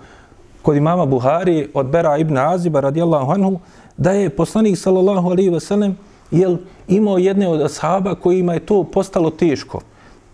[0.63, 3.61] kod imama Buhari od Bera ibn Aziba radijallahu anhu,
[3.97, 5.97] da je poslanik sallallahu alaihi ve sellem
[6.31, 6.57] jel,
[6.89, 9.81] imao jedne od ashaba kojima je to postalo teško.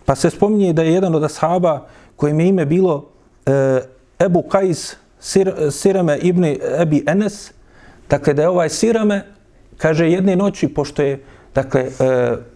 [0.04, 1.86] Pa se spominje da je jedan od ashaba
[2.16, 3.04] kojim je ime bilo
[3.46, 3.80] e,
[4.18, 6.44] Ebu Kajs Sir, Sirame ibn
[6.80, 7.52] Ebi Enes,
[8.10, 9.24] dakle da je ovaj Sirame,
[9.76, 11.22] kaže jedne noći, pošto je
[11.54, 11.90] dakle, e,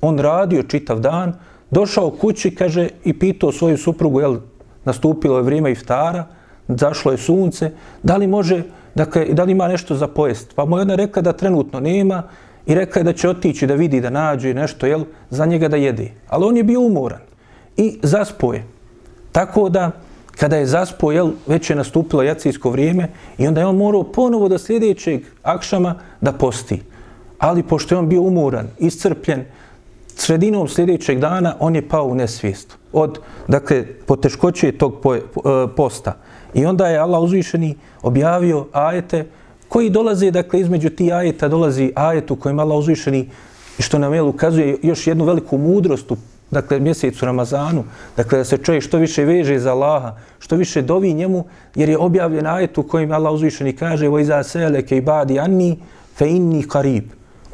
[0.00, 1.32] on radio čitav dan,
[1.70, 4.36] došao kući, kaže, i pitao svoju suprugu, jel,
[4.84, 6.24] nastupilo je vrijeme iftara,
[6.68, 7.70] zašlo je sunce,
[8.02, 8.62] da li može,
[8.94, 10.52] dakle, da li ima nešto za pojest?
[10.54, 12.22] Pa mu je ona rekla da trenutno nema
[12.66, 15.76] i rekla je da će otići da vidi, da nađe nešto, jel, za njega da
[15.76, 16.10] jede.
[16.28, 17.20] Ali on je bio umoran
[17.76, 18.64] i zaspoje.
[19.32, 19.90] Tako da,
[20.38, 24.48] kada je zaspo, jel, već je nastupilo jacijsko vrijeme i onda je on morao ponovo
[24.48, 26.82] do sljedećeg akšama da posti.
[27.38, 29.44] Ali pošto je on bio umoran, iscrpljen,
[30.15, 35.19] sredinom sljedećeg dana on je pao u nesvijest od, dakle, poteškoće tog e,
[35.75, 36.17] posta.
[36.53, 39.25] I onda je Allah uzvišeni objavio ajete
[39.67, 43.29] koji dolaze, dakle, između ti ajeta dolazi ajet u kojem Allah uzvišeni
[43.79, 46.17] što nam je ukazuje još jednu veliku mudrost u
[46.51, 47.83] dakle, mjesecu Ramazanu,
[48.17, 51.97] dakle, da se čovjek što više veže za Allaha, što više dovi njemu, jer je
[51.97, 55.77] objavljen ajet u kojem Allah uzvišeni kaže وَإِذَا سَيَلَكَ عِبَادِ أَنِّي
[56.19, 57.03] فَإِنِّي قَرِيبٌ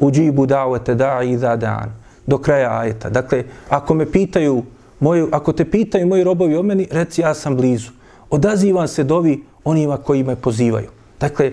[0.00, 3.09] uđibu davete da i da dan do kraja ajeta.
[3.09, 4.63] Dakle, ako me pitaju,
[4.99, 7.91] moju, ako te pitaju moji robovi o meni, reci ja sam blizu.
[8.29, 10.89] Odazivam se dovi onima koji me pozivaju.
[11.19, 11.51] Dakle,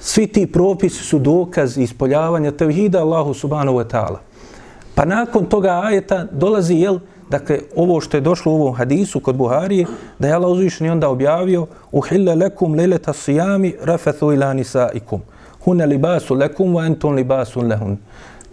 [0.00, 4.18] svi ti propisi su dokaz ispoljavanja tevhida Allahu subhanahu wa ta'ala.
[4.94, 6.98] Pa nakon toga ajeta dolazi, jel,
[7.30, 9.86] dakle, ovo što je došlo u ovom hadisu kod Buharije,
[10.18, 15.20] da je Allah uzvišeni onda objavio uhille lekum leleta sijami rafethu ila nisaikum.
[15.64, 17.98] Hune libasu lekum wa entum libasun lehun.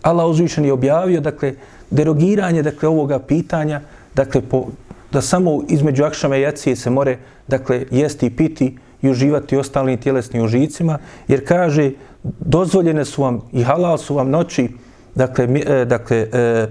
[0.07, 1.53] Allah uzvišen je objavio, dakle,
[1.89, 3.81] derogiranje, dakle, ovoga pitanja,
[4.15, 4.65] dakle, po,
[5.11, 7.17] da samo između akšama i jacije se more,
[7.47, 11.91] dakle, jesti i piti i uživati ostalim tjelesnim užicima, jer kaže,
[12.39, 14.69] dozvoljene su vam i halal su vam noći,
[15.15, 16.67] dakle, e, dakle e,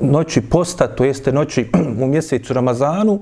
[0.00, 1.68] noći posta, to jeste noći
[2.02, 3.20] u mjesecu Ramazanu,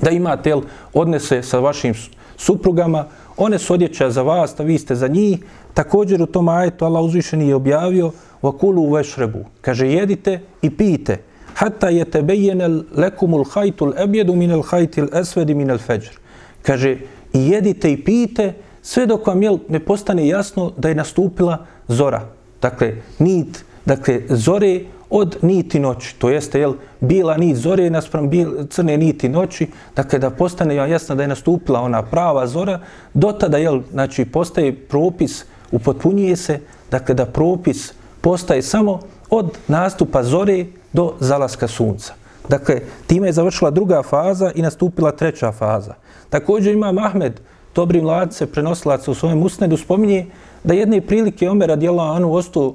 [0.00, 0.62] da imate jel,
[0.94, 1.94] odnese sa vašim
[2.36, 3.04] suprugama,
[3.38, 5.38] one su odjeća za vas, a vi ste za njih.
[5.74, 8.10] Također u tom ajetu Allah uzvišeni je objavio
[8.42, 9.44] vakulu vešrebu.
[9.60, 11.18] Kaže, jedite i pijte.
[11.54, 16.18] Hatta je tebejene lekumul hajtul ebjedu minel hajtil esvedi minel feđr.
[16.62, 16.96] Kaže,
[17.32, 22.28] i jedite i pijte sve dok vam jel, ne postane jasno da je nastupila zora.
[22.62, 26.14] Dakle, nit, dakle, zore od niti noći.
[26.18, 29.66] To jeste, jel, bila nit zore naspram bil, crne niti noći.
[29.96, 32.80] Dakle, da postane jasno da je nastupila ona prava zora,
[33.14, 40.22] do tada, jel, znači, postaje propis, upotpunjuje se, dakle, da propis postaje samo od nastupa
[40.22, 42.14] zore do zalaska sunca.
[42.48, 45.94] Dakle, time je završila druga faza i nastupila treća faza.
[46.30, 47.40] Također ima Mahmed,
[47.74, 50.26] dobri mladce, prenosilac u svojem usnedu, spominje
[50.64, 52.74] da jedne prilike Omer radijela Anu ostao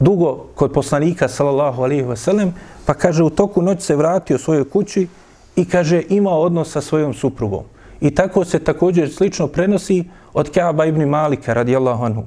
[0.00, 2.54] dugo kod poslanika, sallallahu alaihi ve sellem,
[2.86, 5.08] pa kaže, u toku noć se vratio svojoj kući
[5.56, 7.64] i kaže, imao odnos sa svojom suprugom.
[8.00, 12.24] I tako se također slično prenosi od Kaaba ibn Malika, radijallahu anhu.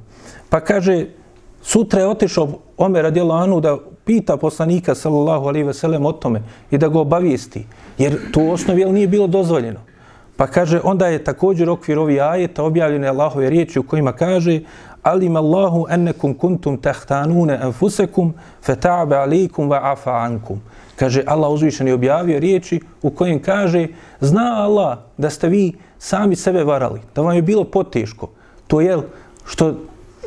[0.49, 1.05] Pa kaže,
[1.61, 6.41] sutra je otišao Omer radijallahu anhu da pita poslanika, sallallahu alaihi ve sellem o tome
[6.71, 7.65] i da ga obavijesti.
[7.97, 9.79] Jer to u osnovi nije bilo dozvoljeno.
[10.37, 14.59] Pa kaže, onda je također okvir ovih ajeta objavljene Allahove riječi u kojima kaže
[15.03, 18.33] alim Allahu ennekum kuntum tahtanune anfusakum
[18.65, 20.61] feta'be alikum wa afa ankum.
[20.95, 23.87] Kaže, Allah uzvišen je objavio riječi u kojim kaže
[24.19, 28.29] zna Allah da ste vi sami sebe varali, da vam je bilo poteško.
[28.67, 28.97] To je
[29.45, 29.73] što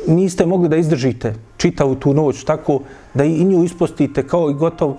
[0.07, 2.81] niste mogli da izdržite čitavu tu noć tako
[3.13, 4.95] da i nju ispostite kao i gotov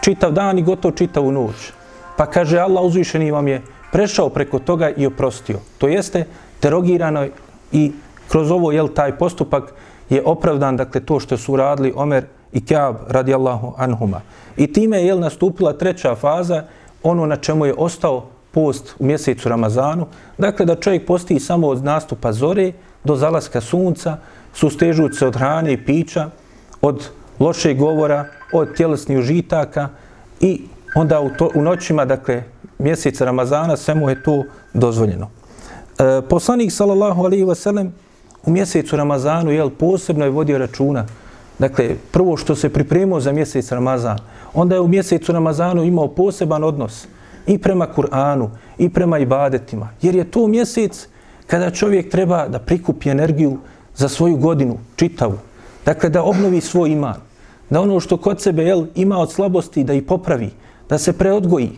[0.00, 1.72] čitav dan i gotov čitavu noć.
[2.16, 5.58] Pa kaže, Allah uzvišeni vam je prešao preko toga i oprostio.
[5.78, 6.24] To jeste
[6.62, 7.26] derogirano
[7.72, 7.92] i
[8.30, 9.72] kroz ovo jel taj postupak
[10.10, 14.20] je opravdan dakle to što su radili Omer i Kjab radijallahu anhuma.
[14.56, 16.64] I time je jel nastupila treća faza,
[17.02, 20.06] ono na čemu je ostao post u mjesecu Ramazanu,
[20.38, 22.72] dakle da čovjek posti samo od nastupa zore
[23.04, 24.16] do zalaska sunca,
[24.54, 26.30] sustežući se od hrane i pića,
[26.82, 29.88] od lošeg govora, od tjelesnih užitaka
[30.40, 30.62] i
[30.94, 32.42] onda u, to, u noćima, dakle,
[32.78, 35.30] mjeseca Ramazana, sve mu je to dozvoljeno.
[35.98, 37.90] E, poslanik, sallallahu alaihi wasallam,
[38.46, 41.06] u mjesecu Ramazanu, jel, posebno je vodio računa.
[41.58, 44.18] Dakle, prvo što se pripremio za mjesec Ramazan,
[44.54, 47.06] onda je u mjesecu Ramazanu imao poseban odnos
[47.46, 48.48] i prema Kur'anu,
[48.78, 49.88] i prema ibadetima.
[50.02, 51.08] Jer je to mjesec
[51.46, 53.58] kada čovjek treba da prikupi energiju
[53.96, 55.38] za svoju godinu, čitavu.
[55.84, 57.20] Dakle, da obnovi svoj iman.
[57.70, 60.50] Da ono što kod sebe jel, ima od slabosti, da i popravi.
[60.88, 61.70] Da se preodgoji.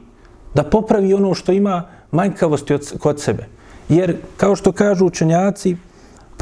[0.54, 3.46] Da popravi ono što ima manjkavosti od, kod sebe.
[3.88, 5.76] Jer, kao što kažu učenjaci,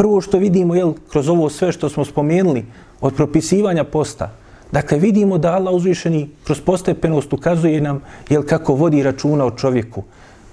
[0.01, 2.65] prvo što vidimo jel, kroz ovo sve što smo spomenuli
[3.01, 4.31] od propisivanja posta,
[4.73, 10.03] dakle, vidimo da Allah uzvišeni kroz postepenost ukazuje nam jel, kako vodi računa o čovjeku.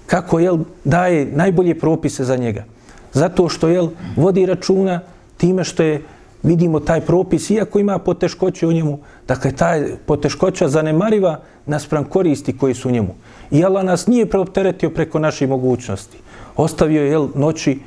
[0.06, 2.64] Kako jel, daje najbolje propise za njega.
[3.12, 5.00] Zato što jel, vodi računa
[5.36, 6.02] time što je
[6.42, 12.74] vidimo taj propis, iako ima poteškoće u njemu, dakle, taj poteškoća zanemariva naspram koristi koji
[12.74, 13.14] su u njemu.
[13.50, 16.18] I Allah nas nije preopteretio preko naših mogućnosti.
[16.56, 17.78] Ostavio je jel, noći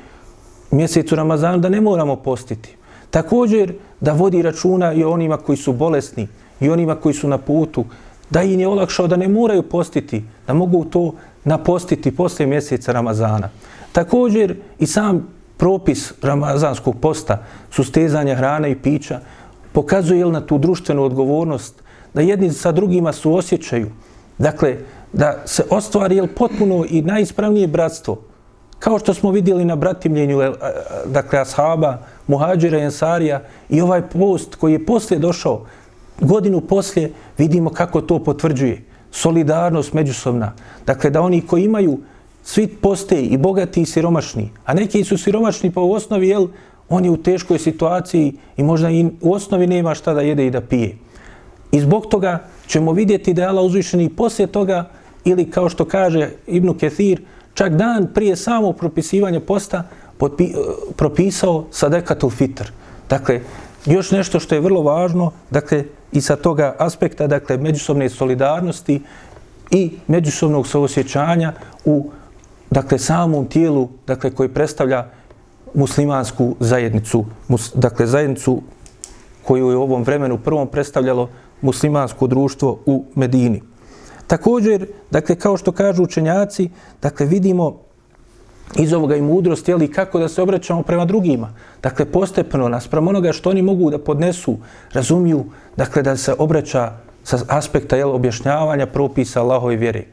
[0.72, 2.76] mjesecu Ramazanu da ne moramo postiti.
[3.10, 6.28] Također da vodi računa i onima koji su bolesni
[6.60, 7.84] i onima koji su na putu,
[8.30, 11.12] da im je olakšao da ne moraju postiti, da mogu to
[11.44, 13.48] napostiti posle mjeseca Ramazana.
[13.92, 19.20] Također i sam propis ramazanskog posta, sustezanja hrane i pića,
[19.72, 21.82] pokazuje na tu društvenu odgovornost,
[22.14, 23.90] da jedni sa drugima su osjećaju,
[24.38, 24.76] dakle,
[25.12, 28.16] da se ostvari jel, potpuno i najispravnije bratstvo,
[28.82, 30.50] kao što smo vidjeli na bratimljenju, e, e,
[31.06, 35.66] dakle, ashaba, muhađira i ensarija, i ovaj post koji je poslije došao,
[36.20, 38.82] godinu poslije, vidimo kako to potvrđuje.
[39.10, 40.52] Solidarnost međusobna.
[40.86, 41.98] Dakle, da oni koji imaju
[42.42, 46.48] svi poste i bogati i siromašni, a neki su siromašni pa u osnovi, jel,
[46.88, 50.50] on je u teškoj situaciji i možda i u osnovi nema šta da jede i
[50.50, 50.96] da pije.
[51.72, 54.88] I zbog toga ćemo vidjeti da je Allah uzvišeni poslije toga,
[55.24, 57.22] ili kao što kaže Ibnu Kethir,
[57.54, 59.82] čak dan prije samog propisivanja posta
[60.18, 60.54] potpi, eh,
[60.96, 62.72] propisao sadekatul fitr.
[63.08, 63.40] Dakle,
[63.86, 69.02] još nešto što je vrlo važno, dakle, i sa toga aspekta, dakle, međusobne solidarnosti
[69.70, 71.52] i međusobnog soosjećanja
[71.84, 72.10] u
[72.70, 75.06] dakle samom tijelu dakle koji predstavlja
[75.74, 78.62] muslimansku zajednicu mus, dakle zajednicu
[79.42, 81.28] koju je u ovom vremenu prvom predstavljalo
[81.62, 83.62] muslimansko društvo u Medini.
[84.32, 86.70] Također, dakle, kao što kažu učenjaci,
[87.02, 87.80] dakle, vidimo
[88.78, 91.52] iz ovoga i mudrost, jeli, kako da se obraćamo prema drugima.
[91.82, 94.56] Dakle, postepeno nas, prema onoga što oni mogu da podnesu,
[94.92, 95.44] razumiju,
[95.76, 96.92] dakle, da se obraća
[97.24, 100.04] sa aspekta jel, objašnjavanja propisa Allahove vjere.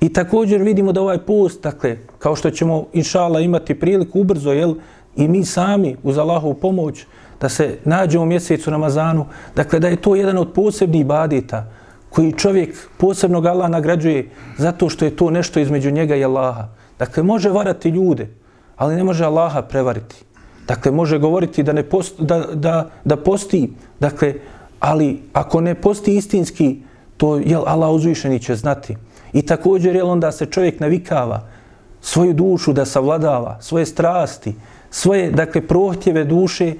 [0.00, 4.74] I također vidimo da ovaj post, dakle, kao što ćemo inšala imati priliku ubrzo, jel,
[5.16, 7.04] i mi sami uz Allahovu pomoć,
[7.40, 9.26] da se nađemo u mjesecu Ramazanu,
[9.56, 11.66] dakle, da je to jedan od posebnih badita
[12.10, 16.68] koji čovjek posebno ga Allah nagrađuje zato što je to nešto između njega i Allaha.
[16.98, 18.28] Dakle, može varati ljude,
[18.76, 20.24] ali ne može Allaha prevariti.
[20.66, 24.34] Dakle, može govoriti da, ne post, da, da, da posti, dakle,
[24.80, 26.76] ali ako ne posti istinski,
[27.16, 28.96] to je Allah uzvišeni će znati.
[29.32, 31.46] I također jel, onda se čovjek navikava
[32.00, 34.54] svoju dušu da savladava, svoje strasti,
[34.90, 36.74] svoje, dakle, prohtjeve duše,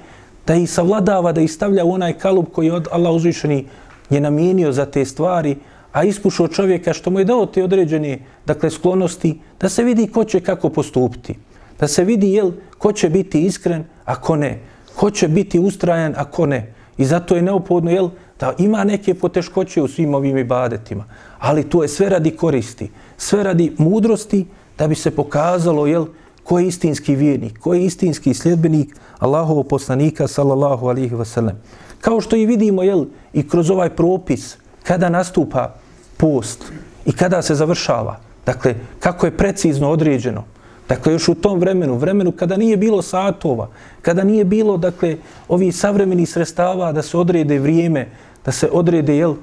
[0.47, 3.65] da ih savladava, da ih stavlja u onaj kalup koji od Allah uzvišeni
[4.09, 5.57] je namijenio za te stvari,
[5.91, 10.23] a iskušao čovjeka što mu je dao te određene, dakle, sklonosti, da se vidi ko
[10.23, 11.35] će kako postupiti.
[11.79, 14.59] Da se vidi jel, ko će biti iskren, a ko ne.
[14.95, 16.73] Ko će biti ustrajan, a ko ne.
[16.97, 21.05] I zato je neophodno, jel, da ima neke poteškoće u svim ovim ibadetima,
[21.39, 24.45] ali to je sve radi koristi, sve radi mudrosti
[24.77, 26.05] da bi se pokazalo jel,
[26.43, 31.55] ko je istinski vjernik, ko je istinski sljedbenik Allahovog poslanika sallallahu alihi wasallam.
[32.01, 35.75] Kao što i vidimo jel, i kroz ovaj propis kada nastupa
[36.17, 36.63] post
[37.05, 40.43] i kada se završava, dakle kako je precizno određeno,
[40.89, 43.69] Dakle, još u tom vremenu, vremenu kada nije bilo satova,
[44.01, 48.07] kada nije bilo, dakle, ovi savremeni sredstava da se odrede vrijeme,
[48.45, 49.35] da se odrede jel,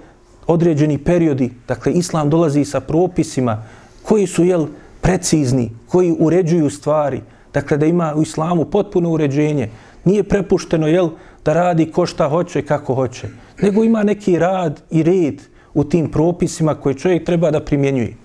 [0.46, 3.62] određeni periodi, dakle islam dolazi sa propisima
[4.02, 4.66] koji su jel,
[5.00, 7.22] precizni, koji uređuju stvari,
[7.54, 9.70] dakle da ima u islamu potpuno uređenje,
[10.04, 11.10] nije prepušteno jel,
[11.46, 13.28] da radi ko šta hoće, kako hoće,
[13.62, 15.42] nego ima neki rad i red
[15.74, 18.16] u tim propisima koje čovjek treba da primjenjuje.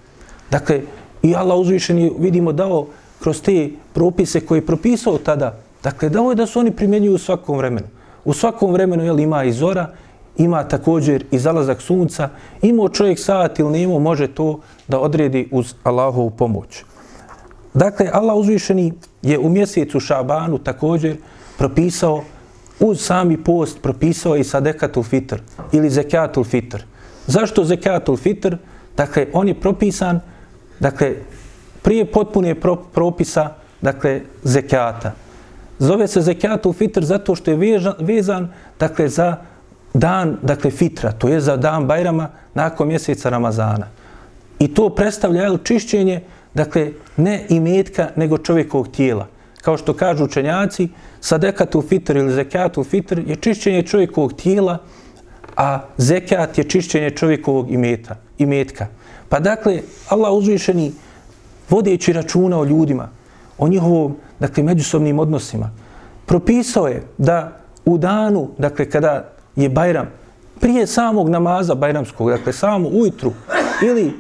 [0.51, 0.81] Dakle,
[1.23, 2.87] i Allah uzvišeni vidimo dao
[3.19, 5.53] kroz te propise koje je propisao tada,
[5.83, 7.87] dakle dao je da su oni primjenjuju u svakom vremenu.
[8.25, 9.93] U svakom vremenu jel, ima i zora,
[10.37, 12.29] ima također i zalazak sunca,
[12.61, 16.83] imao čovjek sat ili nemo, može to da odredi uz Allahovu pomoć.
[17.73, 21.17] Dakle, Allah uzvišeni je u mjesecu Šabanu također
[21.57, 22.23] propisao
[22.81, 26.83] uz sami post, propisao i sadekatul fitr ili zekatul fitr.
[27.27, 28.55] Zašto zekatul fitr?
[28.97, 30.19] dakle, on je propisan,
[30.79, 31.15] dakle,
[31.81, 33.49] prije potpune pro, propisa,
[33.81, 35.13] dakle, zekata.
[35.79, 39.37] Zove se zekatul fitr zato što je vezan, vezan, dakle, za
[39.93, 43.87] dan, dakle, fitra, to je za dan Bajrama nakon mjeseca Ramazana.
[44.59, 46.21] I to predstavlja čišćenje,
[46.53, 49.27] dakle, ne imetka, nego čovjekovog tijela.
[49.61, 50.89] Kao što kažu učenjaci,
[51.19, 54.77] sadekatu fitr ili zekatu fitr je čišćenje čovjekovog tijela,
[55.57, 58.87] a zekat je čišćenje čovjekovog imeta, imetka.
[59.29, 60.91] Pa dakle, Allah uzvišeni,
[61.69, 63.09] vodeći računa o ljudima,
[63.57, 65.69] o njihovom, dakle, međusobnim odnosima,
[66.25, 70.09] propisao je da u danu, dakle, kada je Bajram,
[70.59, 73.33] prije samog namaza Bajramskog, dakle, samo ujutru,
[73.83, 74.13] ili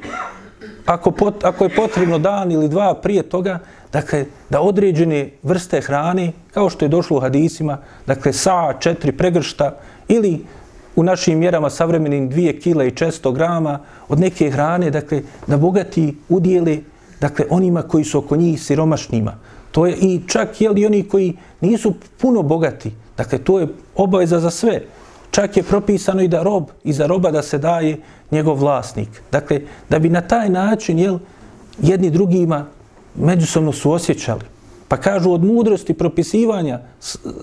[0.85, 3.59] ako, pot, ako je potrebno dan ili dva prije toga,
[3.93, 7.77] dakle, da određene vrste hrane, kao što je došlo u hadisima,
[8.07, 9.77] dakle, sa četiri pregršta
[10.07, 10.45] ili
[10.95, 16.15] u našim mjerama savremenim dvije kila i često grama od neke hrane, dakle, da bogati
[16.29, 16.83] udijeli,
[17.21, 19.35] dakle, onima koji su oko njih siromašnima.
[19.71, 22.91] To je i čak jeli oni koji nisu puno bogati.
[23.17, 24.81] Dakle, to je obaveza za sve.
[25.31, 27.97] Čak je propisano i da rob, i za roba da se daje
[28.31, 29.09] njegov vlasnik.
[29.31, 31.19] Dakle, da bi na taj način, jel,
[31.81, 32.65] jedni drugima
[33.15, 34.41] međusobno su osjećali.
[34.87, 36.79] Pa kažu od mudrosti propisivanja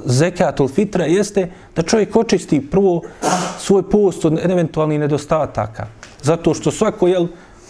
[0.04, 3.02] zekatul fitra jeste da čovjek očisti prvo
[3.58, 5.86] svoj post od eventualnih nedostataka.
[6.22, 7.26] Zato što svako, jel,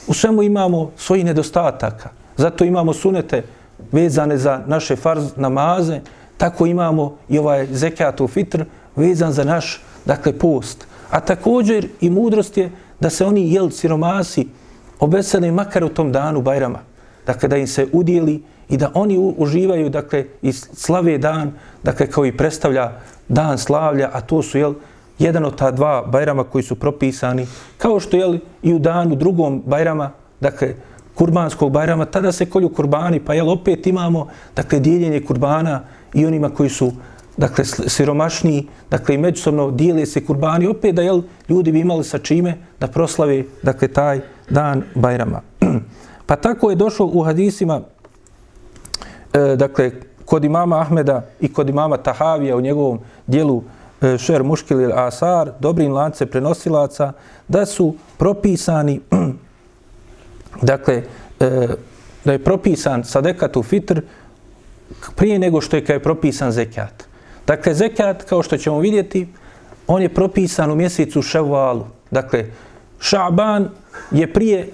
[0.07, 2.11] u svemu imamo svojih nedostataka.
[2.37, 3.43] Zato imamo sunete
[3.93, 6.01] vezane za naše farz namaze,
[6.37, 8.65] tako imamo i ovaj zekatul fitr
[8.97, 10.87] vezan za naš, dakle, post.
[11.11, 12.71] A također i mudrost je
[13.01, 14.49] da se oni, jel, siromasi,
[15.01, 16.88] obesele makar u tom danu Bajrama.
[17.29, 21.53] Dakle, da im se udijeli i da oni uživaju, dakle, i slave dan,
[21.83, 22.93] dakle, kao i predstavlja
[23.29, 24.75] dan slavlja, a to su, jel,
[25.19, 27.47] jedan od ta dva Bajrama koji su propisani,
[27.79, 30.11] kao što, jel, i u danu drugom Bajrama,
[30.41, 30.75] dakle,
[31.15, 34.27] kurbanskog Bajrama, tada se kolju kurbani, pa, jel, opet imamo,
[34.57, 35.83] dakle, dijeljenje kurbana
[36.15, 36.93] i onima koji su,
[37.37, 42.19] dakle, siromašni, dakle, i međusobno dijele se kurbani, opet da, jel, ljudi bi imali sa
[42.19, 44.21] čime da proslave, dakle, taj
[44.51, 45.41] dan Bajrama.
[46.29, 47.81] Pa tako je došlo u hadisima,
[49.33, 49.91] e, dakle,
[50.25, 53.63] kod imama Ahmeda i kod imama Tahavija u njegovom dijelu
[54.03, 57.13] e, Šer Muškil il Asar, dobrim lance prenosilaca,
[57.49, 59.01] da su propisani,
[60.73, 61.03] dakle,
[61.41, 61.69] e,
[62.25, 64.01] da je propisan sadekatu fitr
[65.17, 67.05] prije nego što je kada je propisan zekat.
[67.47, 69.29] Dakle, zekat, kao što ćemo vidjeti,
[69.87, 71.87] on je propisan u mjesecu Ševalu.
[72.11, 72.45] Dakle,
[73.01, 73.71] Šaban
[74.11, 74.69] je prije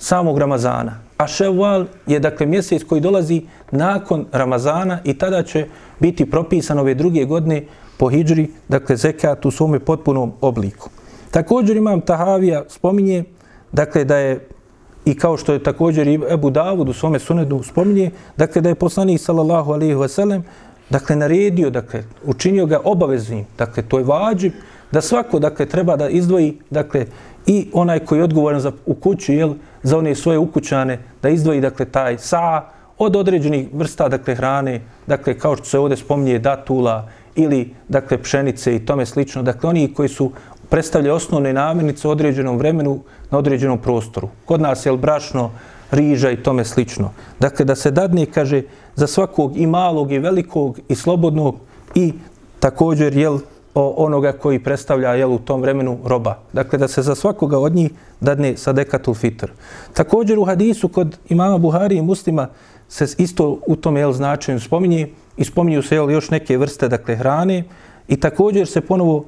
[0.00, 0.92] samog Ramazana.
[1.18, 5.66] A Ševal je dakle mjesec koji dolazi nakon Ramazana i tada će
[5.98, 7.64] biti propisan ove druge godine
[7.98, 10.90] po hijđri, dakle zekat u svome potpunom obliku.
[11.30, 13.24] Također imam Tahavija spominje,
[13.72, 14.48] dakle da je
[15.04, 18.74] i kao što je također i Ebu Davud u svome sunedu spominje, dakle da je
[18.74, 20.42] poslanik sallallahu alaihi wasallam
[20.90, 24.52] dakle naredio, dakle učinio ga obaveznim, dakle to je vađib,
[24.92, 27.06] da svako dakle treba da izdvoji dakle
[27.46, 31.60] i onaj koji je odgovoran za u kuću, jel za one svoje ukućane da izdvoji
[31.60, 32.62] dakle taj sa
[32.98, 38.76] od određenih vrsta dakle hrane dakle kao što se ovdje spominje datula ili dakle pšenice
[38.76, 39.42] i tome slično.
[39.42, 40.32] Dakle oni koji su
[40.68, 44.28] predstavljaju osnovne namirnice u određenom vremenu na određenom prostoru.
[44.44, 45.50] Kod nas je brašno
[45.90, 47.10] riža i tome slično.
[47.40, 48.62] Dakle da se dadne kaže
[48.94, 51.56] za svakog i malog i velikog i slobodnog
[51.94, 52.12] i
[52.60, 53.38] također jel
[53.74, 56.38] o onoga koji predstavlja jel, u tom vremenu roba.
[56.52, 57.90] Dakle, da se za svakoga od njih
[58.20, 59.50] dadne sadekatul fitr.
[59.92, 62.48] Također u hadisu kod imama Buhari i muslima
[62.88, 67.16] se isto u tom jel, značaju spominje i spominju se jel, još neke vrste dakle,
[67.16, 67.64] hrane
[68.08, 69.24] i također se ponovo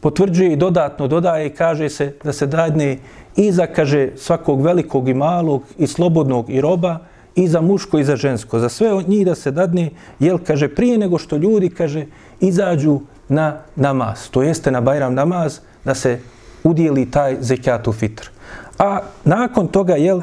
[0.00, 2.98] potvrđuje i dodatno dodaje i kaže se da se dadne
[3.36, 6.98] i za kaže, svakog velikog i malog i slobodnog i roba
[7.34, 8.58] i za muško i za žensko.
[8.58, 12.06] Za sve od njih da se dadne, jel, kaže, prije nego što ljudi, kaže,
[12.40, 16.18] izađu na namaz, to jeste na Bajram namaz, da se
[16.64, 18.30] udijeli taj zekatu fitr.
[18.78, 20.20] A nakon toga, jel,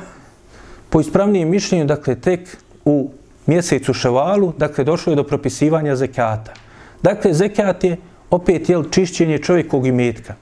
[0.90, 3.12] po ispravnijem mišljenju, dakle, tek u
[3.46, 6.54] mjesecu ševalu, dakle, došlo je do propisivanja zekata.
[7.04, 7.98] Dakle, zekat je
[8.30, 10.36] opet, jel, čišćenje čovjekog imetka.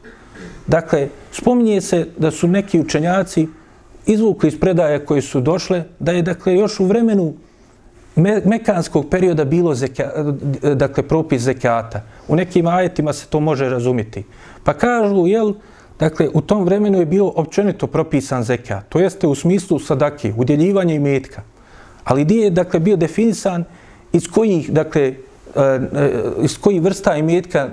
[0.67, 3.47] Dakle, spominje se da su neki učenjaci
[4.05, 7.33] izvukli iz predaja koji su došle, da je, dakle, još u vremenu
[8.19, 10.11] me, mekanskog perioda bilo zeka,
[10.75, 12.01] dakle, propis zekata.
[12.27, 14.23] U nekim ajetima se to može razumjeti.
[14.63, 15.53] Pa kažu, jel,
[15.99, 18.89] dakle, u tom vremenu je bio općenito propisan zekat.
[18.89, 21.41] To jeste u smislu sadake, udjeljivanja i metka.
[22.03, 23.63] Ali gdje je, dakle, bio definisan
[24.13, 25.79] iz kojih, dakle, e, e,
[26.41, 27.69] iz kojih vrsta i metka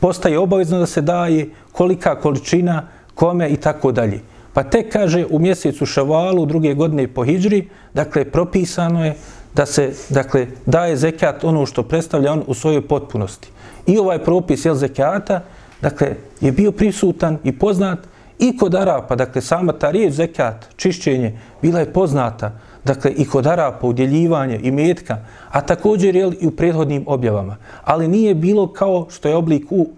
[0.00, 4.20] postaje obavezno da se daje, kolika količina, kome i tako dalje.
[4.52, 9.16] Pa tek kaže u mjesecu ševalu druge godine po Hidžri, dakle, propisano je
[9.54, 13.48] da se, dakle, daje zekat ono što predstavlja on u svojoj potpunosti.
[13.86, 15.40] I ovaj propis, jel, zekata,
[15.80, 17.98] dakle, je bio prisutan i poznat
[18.38, 22.52] i kod Arapa, dakle, sama ta riječ zekat, čišćenje, bila je poznata,
[22.84, 25.18] dakle, i kod Arapa, udjeljivanje i metka,
[25.50, 27.56] a također, jel, i u prethodnim objavama.
[27.84, 29.88] Ali nije bilo kao što je oblik u,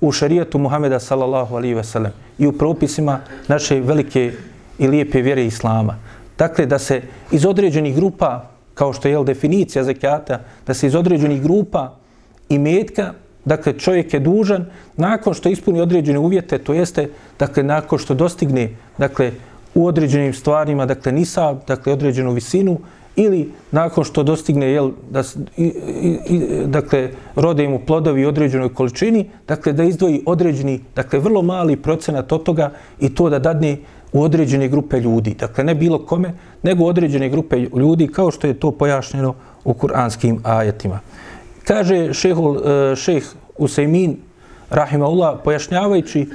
[0.00, 4.32] u šarijetu Muhameda, sallallahu alihi ve sellem, i u propisima naše velike
[4.78, 5.96] i lijepe vjere Islama.
[6.38, 8.51] Dakle, da se iz određenih grupa,
[8.82, 11.92] kao što je jel, definicija zekijata, da se iz određenih grupa
[12.48, 13.12] i metka
[13.44, 14.66] Dakle, čovjek je dužan
[14.96, 17.08] nakon što ispuni određene uvjete, to jeste,
[17.38, 18.68] dakle, nakon što dostigne,
[18.98, 19.32] dakle,
[19.74, 22.76] u određenim stvarima, dakle, nisa, dakle, određenu visinu,
[23.16, 25.24] ili nakon što dostigne, jel, da,
[25.56, 31.18] i, i, i, dakle, rode mu plodovi u određenoj količini, dakle, da izdvoji određeni, dakle,
[31.18, 32.70] vrlo mali procenat od toga
[33.00, 33.76] i to da dadne
[34.12, 35.34] u određene grupe ljudi.
[35.34, 36.32] Dakle, ne bilo kome,
[36.62, 39.34] nego određene grupe ljudi, kao što je to pojašnjeno
[39.64, 41.00] u kuranskim ajetima.
[41.64, 43.24] Kaže šehol, e, šeh
[43.58, 44.16] Usejmin,
[44.70, 46.26] rahimahullah, pojašnjavajući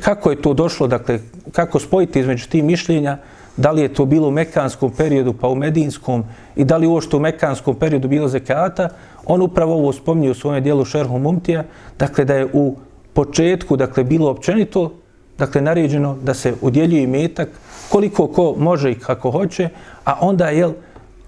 [0.00, 1.18] kako je to došlo, dakle,
[1.52, 3.18] kako spojiti između tih mišljenja,
[3.56, 6.24] da li je to bilo u mekanskom periodu pa u medinskom
[6.56, 8.88] i da li ovo što u mekanskom periodu bilo zekata,
[9.26, 11.64] on upravo ovo spominje u svojem dijelu Šerhu Mumtija,
[11.98, 12.76] dakle da je u
[13.12, 14.92] početku, dakle, bilo općenito,
[15.38, 17.48] dakle, naređeno da se udjeljuje metak
[17.88, 19.68] koliko ko može i kako hoće,
[20.04, 20.72] a onda jel,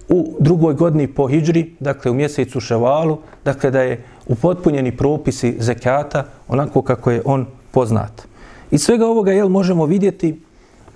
[0.08, 6.24] u drugoj godini po hijđri, dakle u mjesecu ševalu, dakle da je upotpunjeni propisi zekata
[6.48, 8.22] onako kako je on poznat.
[8.70, 10.40] I svega ovoga jel, možemo vidjeti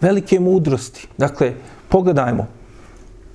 [0.01, 1.09] velike mudrosti.
[1.19, 1.53] Dakle,
[1.89, 2.47] pogledajmo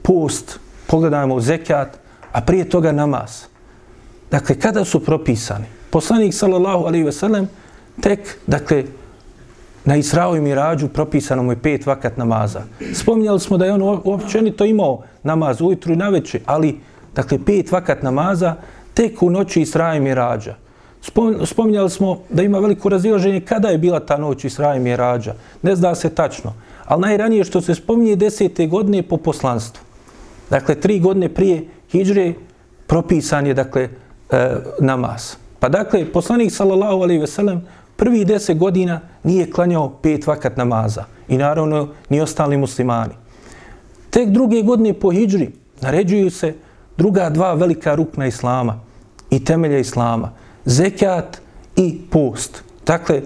[0.01, 1.97] post, pogledajmo zekat,
[2.32, 3.43] a prije toga namaz.
[4.32, 5.65] Dakle, kada su propisani?
[5.89, 7.47] Poslanik, sallallahu alaihi ve sellem,
[8.01, 8.84] tek, dakle,
[9.88, 12.61] na Israo i Mirađu propisano mu je pet vakat namaza.
[12.93, 16.79] Spominjali smo da je on općenito imao namaz ujutru i naveče, ali
[17.15, 18.55] dakle pet vakat namaza
[18.93, 20.55] tek u noći Isra i Mirađa.
[21.45, 25.33] Spominjali smo da ima veliko razilaženje kada je bila ta noć Isra i Mirađa.
[25.61, 26.53] Ne zna se tačno.
[26.85, 29.83] Ali najranije što se spominje desete godine po poslanstvu.
[30.49, 32.33] Dakle, tri godine prije Hidžre
[32.88, 33.89] propisan je dakle,
[34.31, 35.35] e, namaz.
[35.59, 37.61] Pa dakle, poslanik sallallahu alaihi ve sellem
[37.97, 43.13] prvi deset godina nije klanjao pet vakat namaza i naravno ni ostali muslimani.
[44.09, 46.53] Tek druge godine po hijđri naređuju se
[46.97, 48.79] druga dva velika rukna islama
[49.29, 50.31] i temelja islama,
[50.65, 51.41] zekat
[51.75, 52.63] i post.
[52.85, 53.21] Dakle,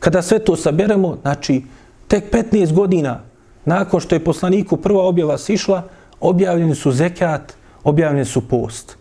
[0.00, 1.62] kada sve to saberemo, znači,
[2.08, 3.20] tek 15 godina
[3.64, 5.82] nakon što je poslaniku prva objava sišla,
[6.20, 7.52] objavljeni su zekat,
[7.84, 8.96] objavljeni su post.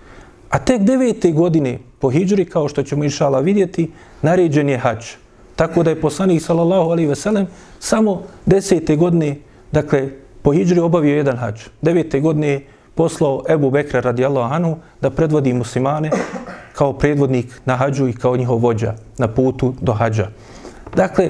[0.50, 3.92] A tek devete godine po hijđri, kao što ćemo inšala vidjeti,
[4.22, 5.06] naređen je hađ.
[5.56, 7.48] Tako da je poslanik sallallahu alaihi ve sellem
[7.80, 9.36] samo desete godine,
[9.72, 10.10] dakle,
[10.42, 11.62] po hijđri obavio jedan hađ.
[11.82, 16.12] Devete godine je poslao Ebu Bekra radijallahu anhu da predvodi muslimane
[16.74, 20.30] kao predvodnik na hađu i kao njihov vođa na putu do hađa.
[20.96, 21.30] Dakle,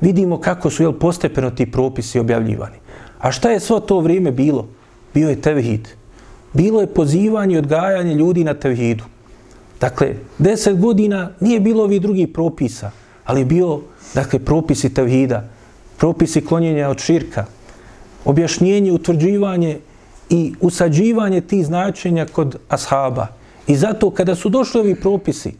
[0.00, 2.76] vidimo kako su jel, postepeno ti propisi objavljivani.
[3.18, 4.68] A šta je svo to vrijeme bilo?
[5.14, 5.88] Bio je tevhid.
[6.52, 9.04] Bilo je pozivanje i odgajanje ljudi na tevhidu.
[9.80, 12.90] Dakle, deset godina nije bilo ovih drugih propisa,
[13.24, 13.80] ali bio,
[14.14, 15.44] dakle, propisi tevhida,
[15.98, 17.44] propisi klonjenja od širka,
[18.24, 19.78] objašnjenje, utvrđivanje
[20.30, 23.26] i usađivanje tih značenja kod ashaba.
[23.66, 25.54] I zato kada su došli ovi propisi,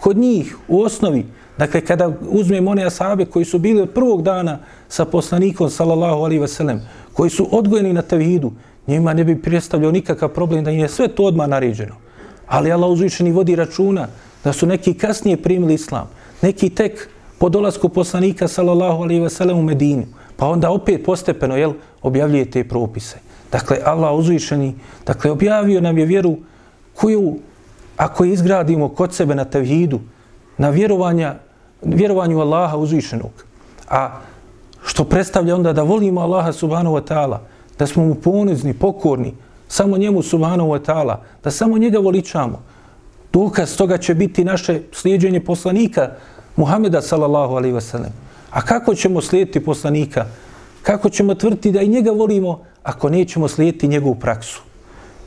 [0.00, 1.26] kod njih u osnovi,
[1.58, 4.58] dakle kada uzmemo one ashabe koji su bili od prvog dana
[4.88, 6.80] sa poslanikom, sallallahu alaihi ve sellem,
[7.12, 8.52] koji su odgojeni na tevhidu,
[8.86, 12.05] njima ne bi predstavljao nikakav problem da im je sve to odmah naređeno.
[12.46, 14.08] Ali Allah uzvišeni vodi računa
[14.44, 16.10] da su neki kasnije primili islam,
[16.42, 20.04] neki tek po dolasku poslanika sallallahu alaihi ve sellem u Medinu,
[20.36, 21.72] pa onda opet postepeno jel
[22.02, 23.16] objavljuje te propise.
[23.52, 24.74] Dakle Allah uzvišeni,
[25.06, 26.36] dakle objavio nam je vjeru
[26.94, 27.36] koju
[27.96, 30.00] ako izgradimo kod sebe na tevhidu,
[30.58, 31.34] na vjerovanja,
[31.82, 33.44] vjerovanju Allaha uzvišenog,
[33.88, 34.20] a
[34.84, 37.38] što predstavlja onda da volimo Allaha subhanahu wa ta'ala,
[37.78, 39.34] da smo mu ponizni, pokorni,
[39.68, 42.62] samo njemu subhanahu wa ta'ala, da samo njega voličamo.
[43.32, 46.10] Dokaz toga će biti naše slijedženje poslanika
[46.56, 48.12] Muhameda sallallahu alaihi wa sallam.
[48.50, 50.26] A kako ćemo slijediti poslanika?
[50.82, 54.62] Kako ćemo tvrti da i njega volimo ako nećemo slijediti njegovu praksu?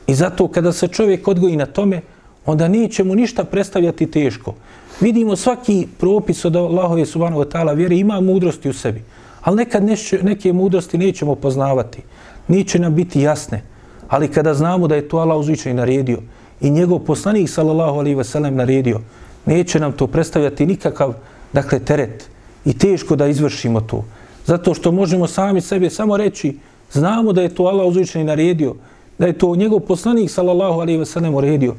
[0.06, 2.00] I zato kada se čovjek odgoji na tome,
[2.46, 4.54] onda neće mu ništa predstavljati teško.
[5.00, 9.02] Vidimo svaki propis od Allahove subhanahu wa ta'ala vjere ima mudrosti u sebi.
[9.42, 12.02] Ali nekad neće, neke mudrosti nećemo poznavati.
[12.48, 13.62] Neće nam biti jasne.
[14.10, 16.18] Ali kada znamo da je to Allah uzvičaj naredio
[16.60, 19.00] i njegov poslanik sallallahu alaihi wa naredio,
[19.46, 21.14] neće nam to predstavljati nikakav
[21.52, 22.28] dakle, teret
[22.64, 24.04] i teško da izvršimo to.
[24.46, 26.58] Zato što možemo sami sebe samo reći,
[26.92, 28.74] znamo da je to Allah uzvičaj naredio,
[29.18, 31.34] da je to njegov poslanik sallallahu alaihi ve sellem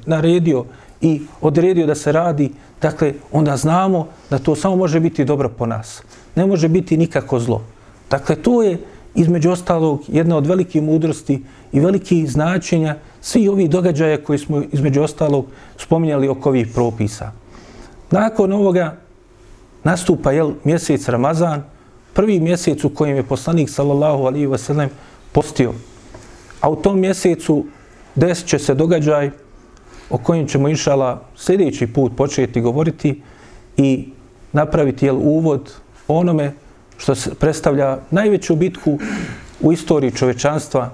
[0.06, 0.66] naredio
[1.02, 2.52] i odredio da se radi,
[2.82, 6.02] dakle onda znamo da to samo može biti dobro po nas.
[6.36, 7.62] Ne može biti nikako zlo.
[8.10, 8.78] Dakle to je
[9.16, 11.42] između ostalog jedna od velikih mudrosti
[11.72, 15.46] i veliki značenja svi ovi događaja koji smo između ostalog
[15.78, 17.32] spominjali oko ovih propisa.
[18.12, 18.98] Nakon ovoga
[19.84, 21.64] nastupa jel, mjesec Ramazan,
[22.14, 24.90] prvi mjesec u kojem je poslanik sallallahu alaihi wa sallam
[25.32, 25.74] postio.
[26.62, 27.66] A u tom mjesecu
[28.16, 29.32] desit će se događaj
[30.10, 33.22] o kojem ćemo inšala sljedeći put početi govoriti
[33.78, 34.10] i
[34.54, 35.74] napraviti jel, uvod
[36.08, 36.54] onome
[36.98, 39.00] što se predstavlja najveću bitku
[39.62, 40.90] u istoriji čovečanstva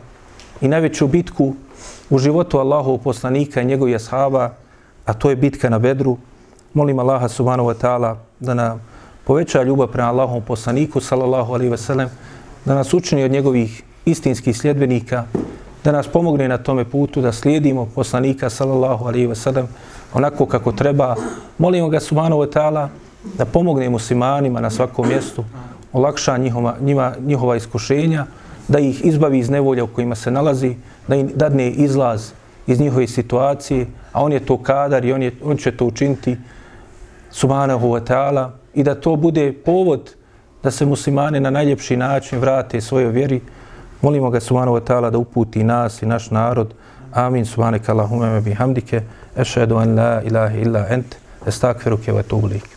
[0.62, 1.54] i najveću bitku
[2.10, 4.54] u životu Allahov poslanika i njegovih ashaba,
[5.06, 6.18] a to je bitka na Bedru.
[6.74, 8.82] Molim Allaha subhanahu wa ta'ala da nam
[9.24, 12.10] poveća ljubav prema Allahom poslaniku, sallallahu alaihi ve sellem,
[12.66, 15.24] da nas učini od njegovih istinskih sljedbenika,
[15.84, 19.68] da nas pomogne na tome putu, da slijedimo poslanika, sallallahu alaihi ve sellem,
[20.14, 21.16] onako kako treba.
[21.58, 22.88] Molimo ga subhanahu wa ta'ala
[23.38, 25.44] da pomogne muslimanima na svakom mjestu,
[25.94, 28.26] olakša njihova, njima, njihova iskušenja,
[28.68, 30.76] da ih izbavi iz nevolja u kojima se nalazi,
[31.08, 32.32] da im dadne izlaz
[32.68, 36.38] iz njihove situacije, a on je to kadar i on, je, on će to učiniti
[37.32, 40.16] subhanahu wa ta'ala i da to bude povod
[40.64, 43.42] da se muslimani na najljepši način vrate svojoj vjeri.
[44.02, 46.74] Molimo ga subhanahu wa ta'ala da uputi nas i naš narod.
[47.14, 47.46] Amin.
[47.46, 49.02] subhanahu wa me bihamdike.
[49.38, 51.16] Ešhedu an la ilaha illa ent.
[51.46, 52.77] Estakfiruke wa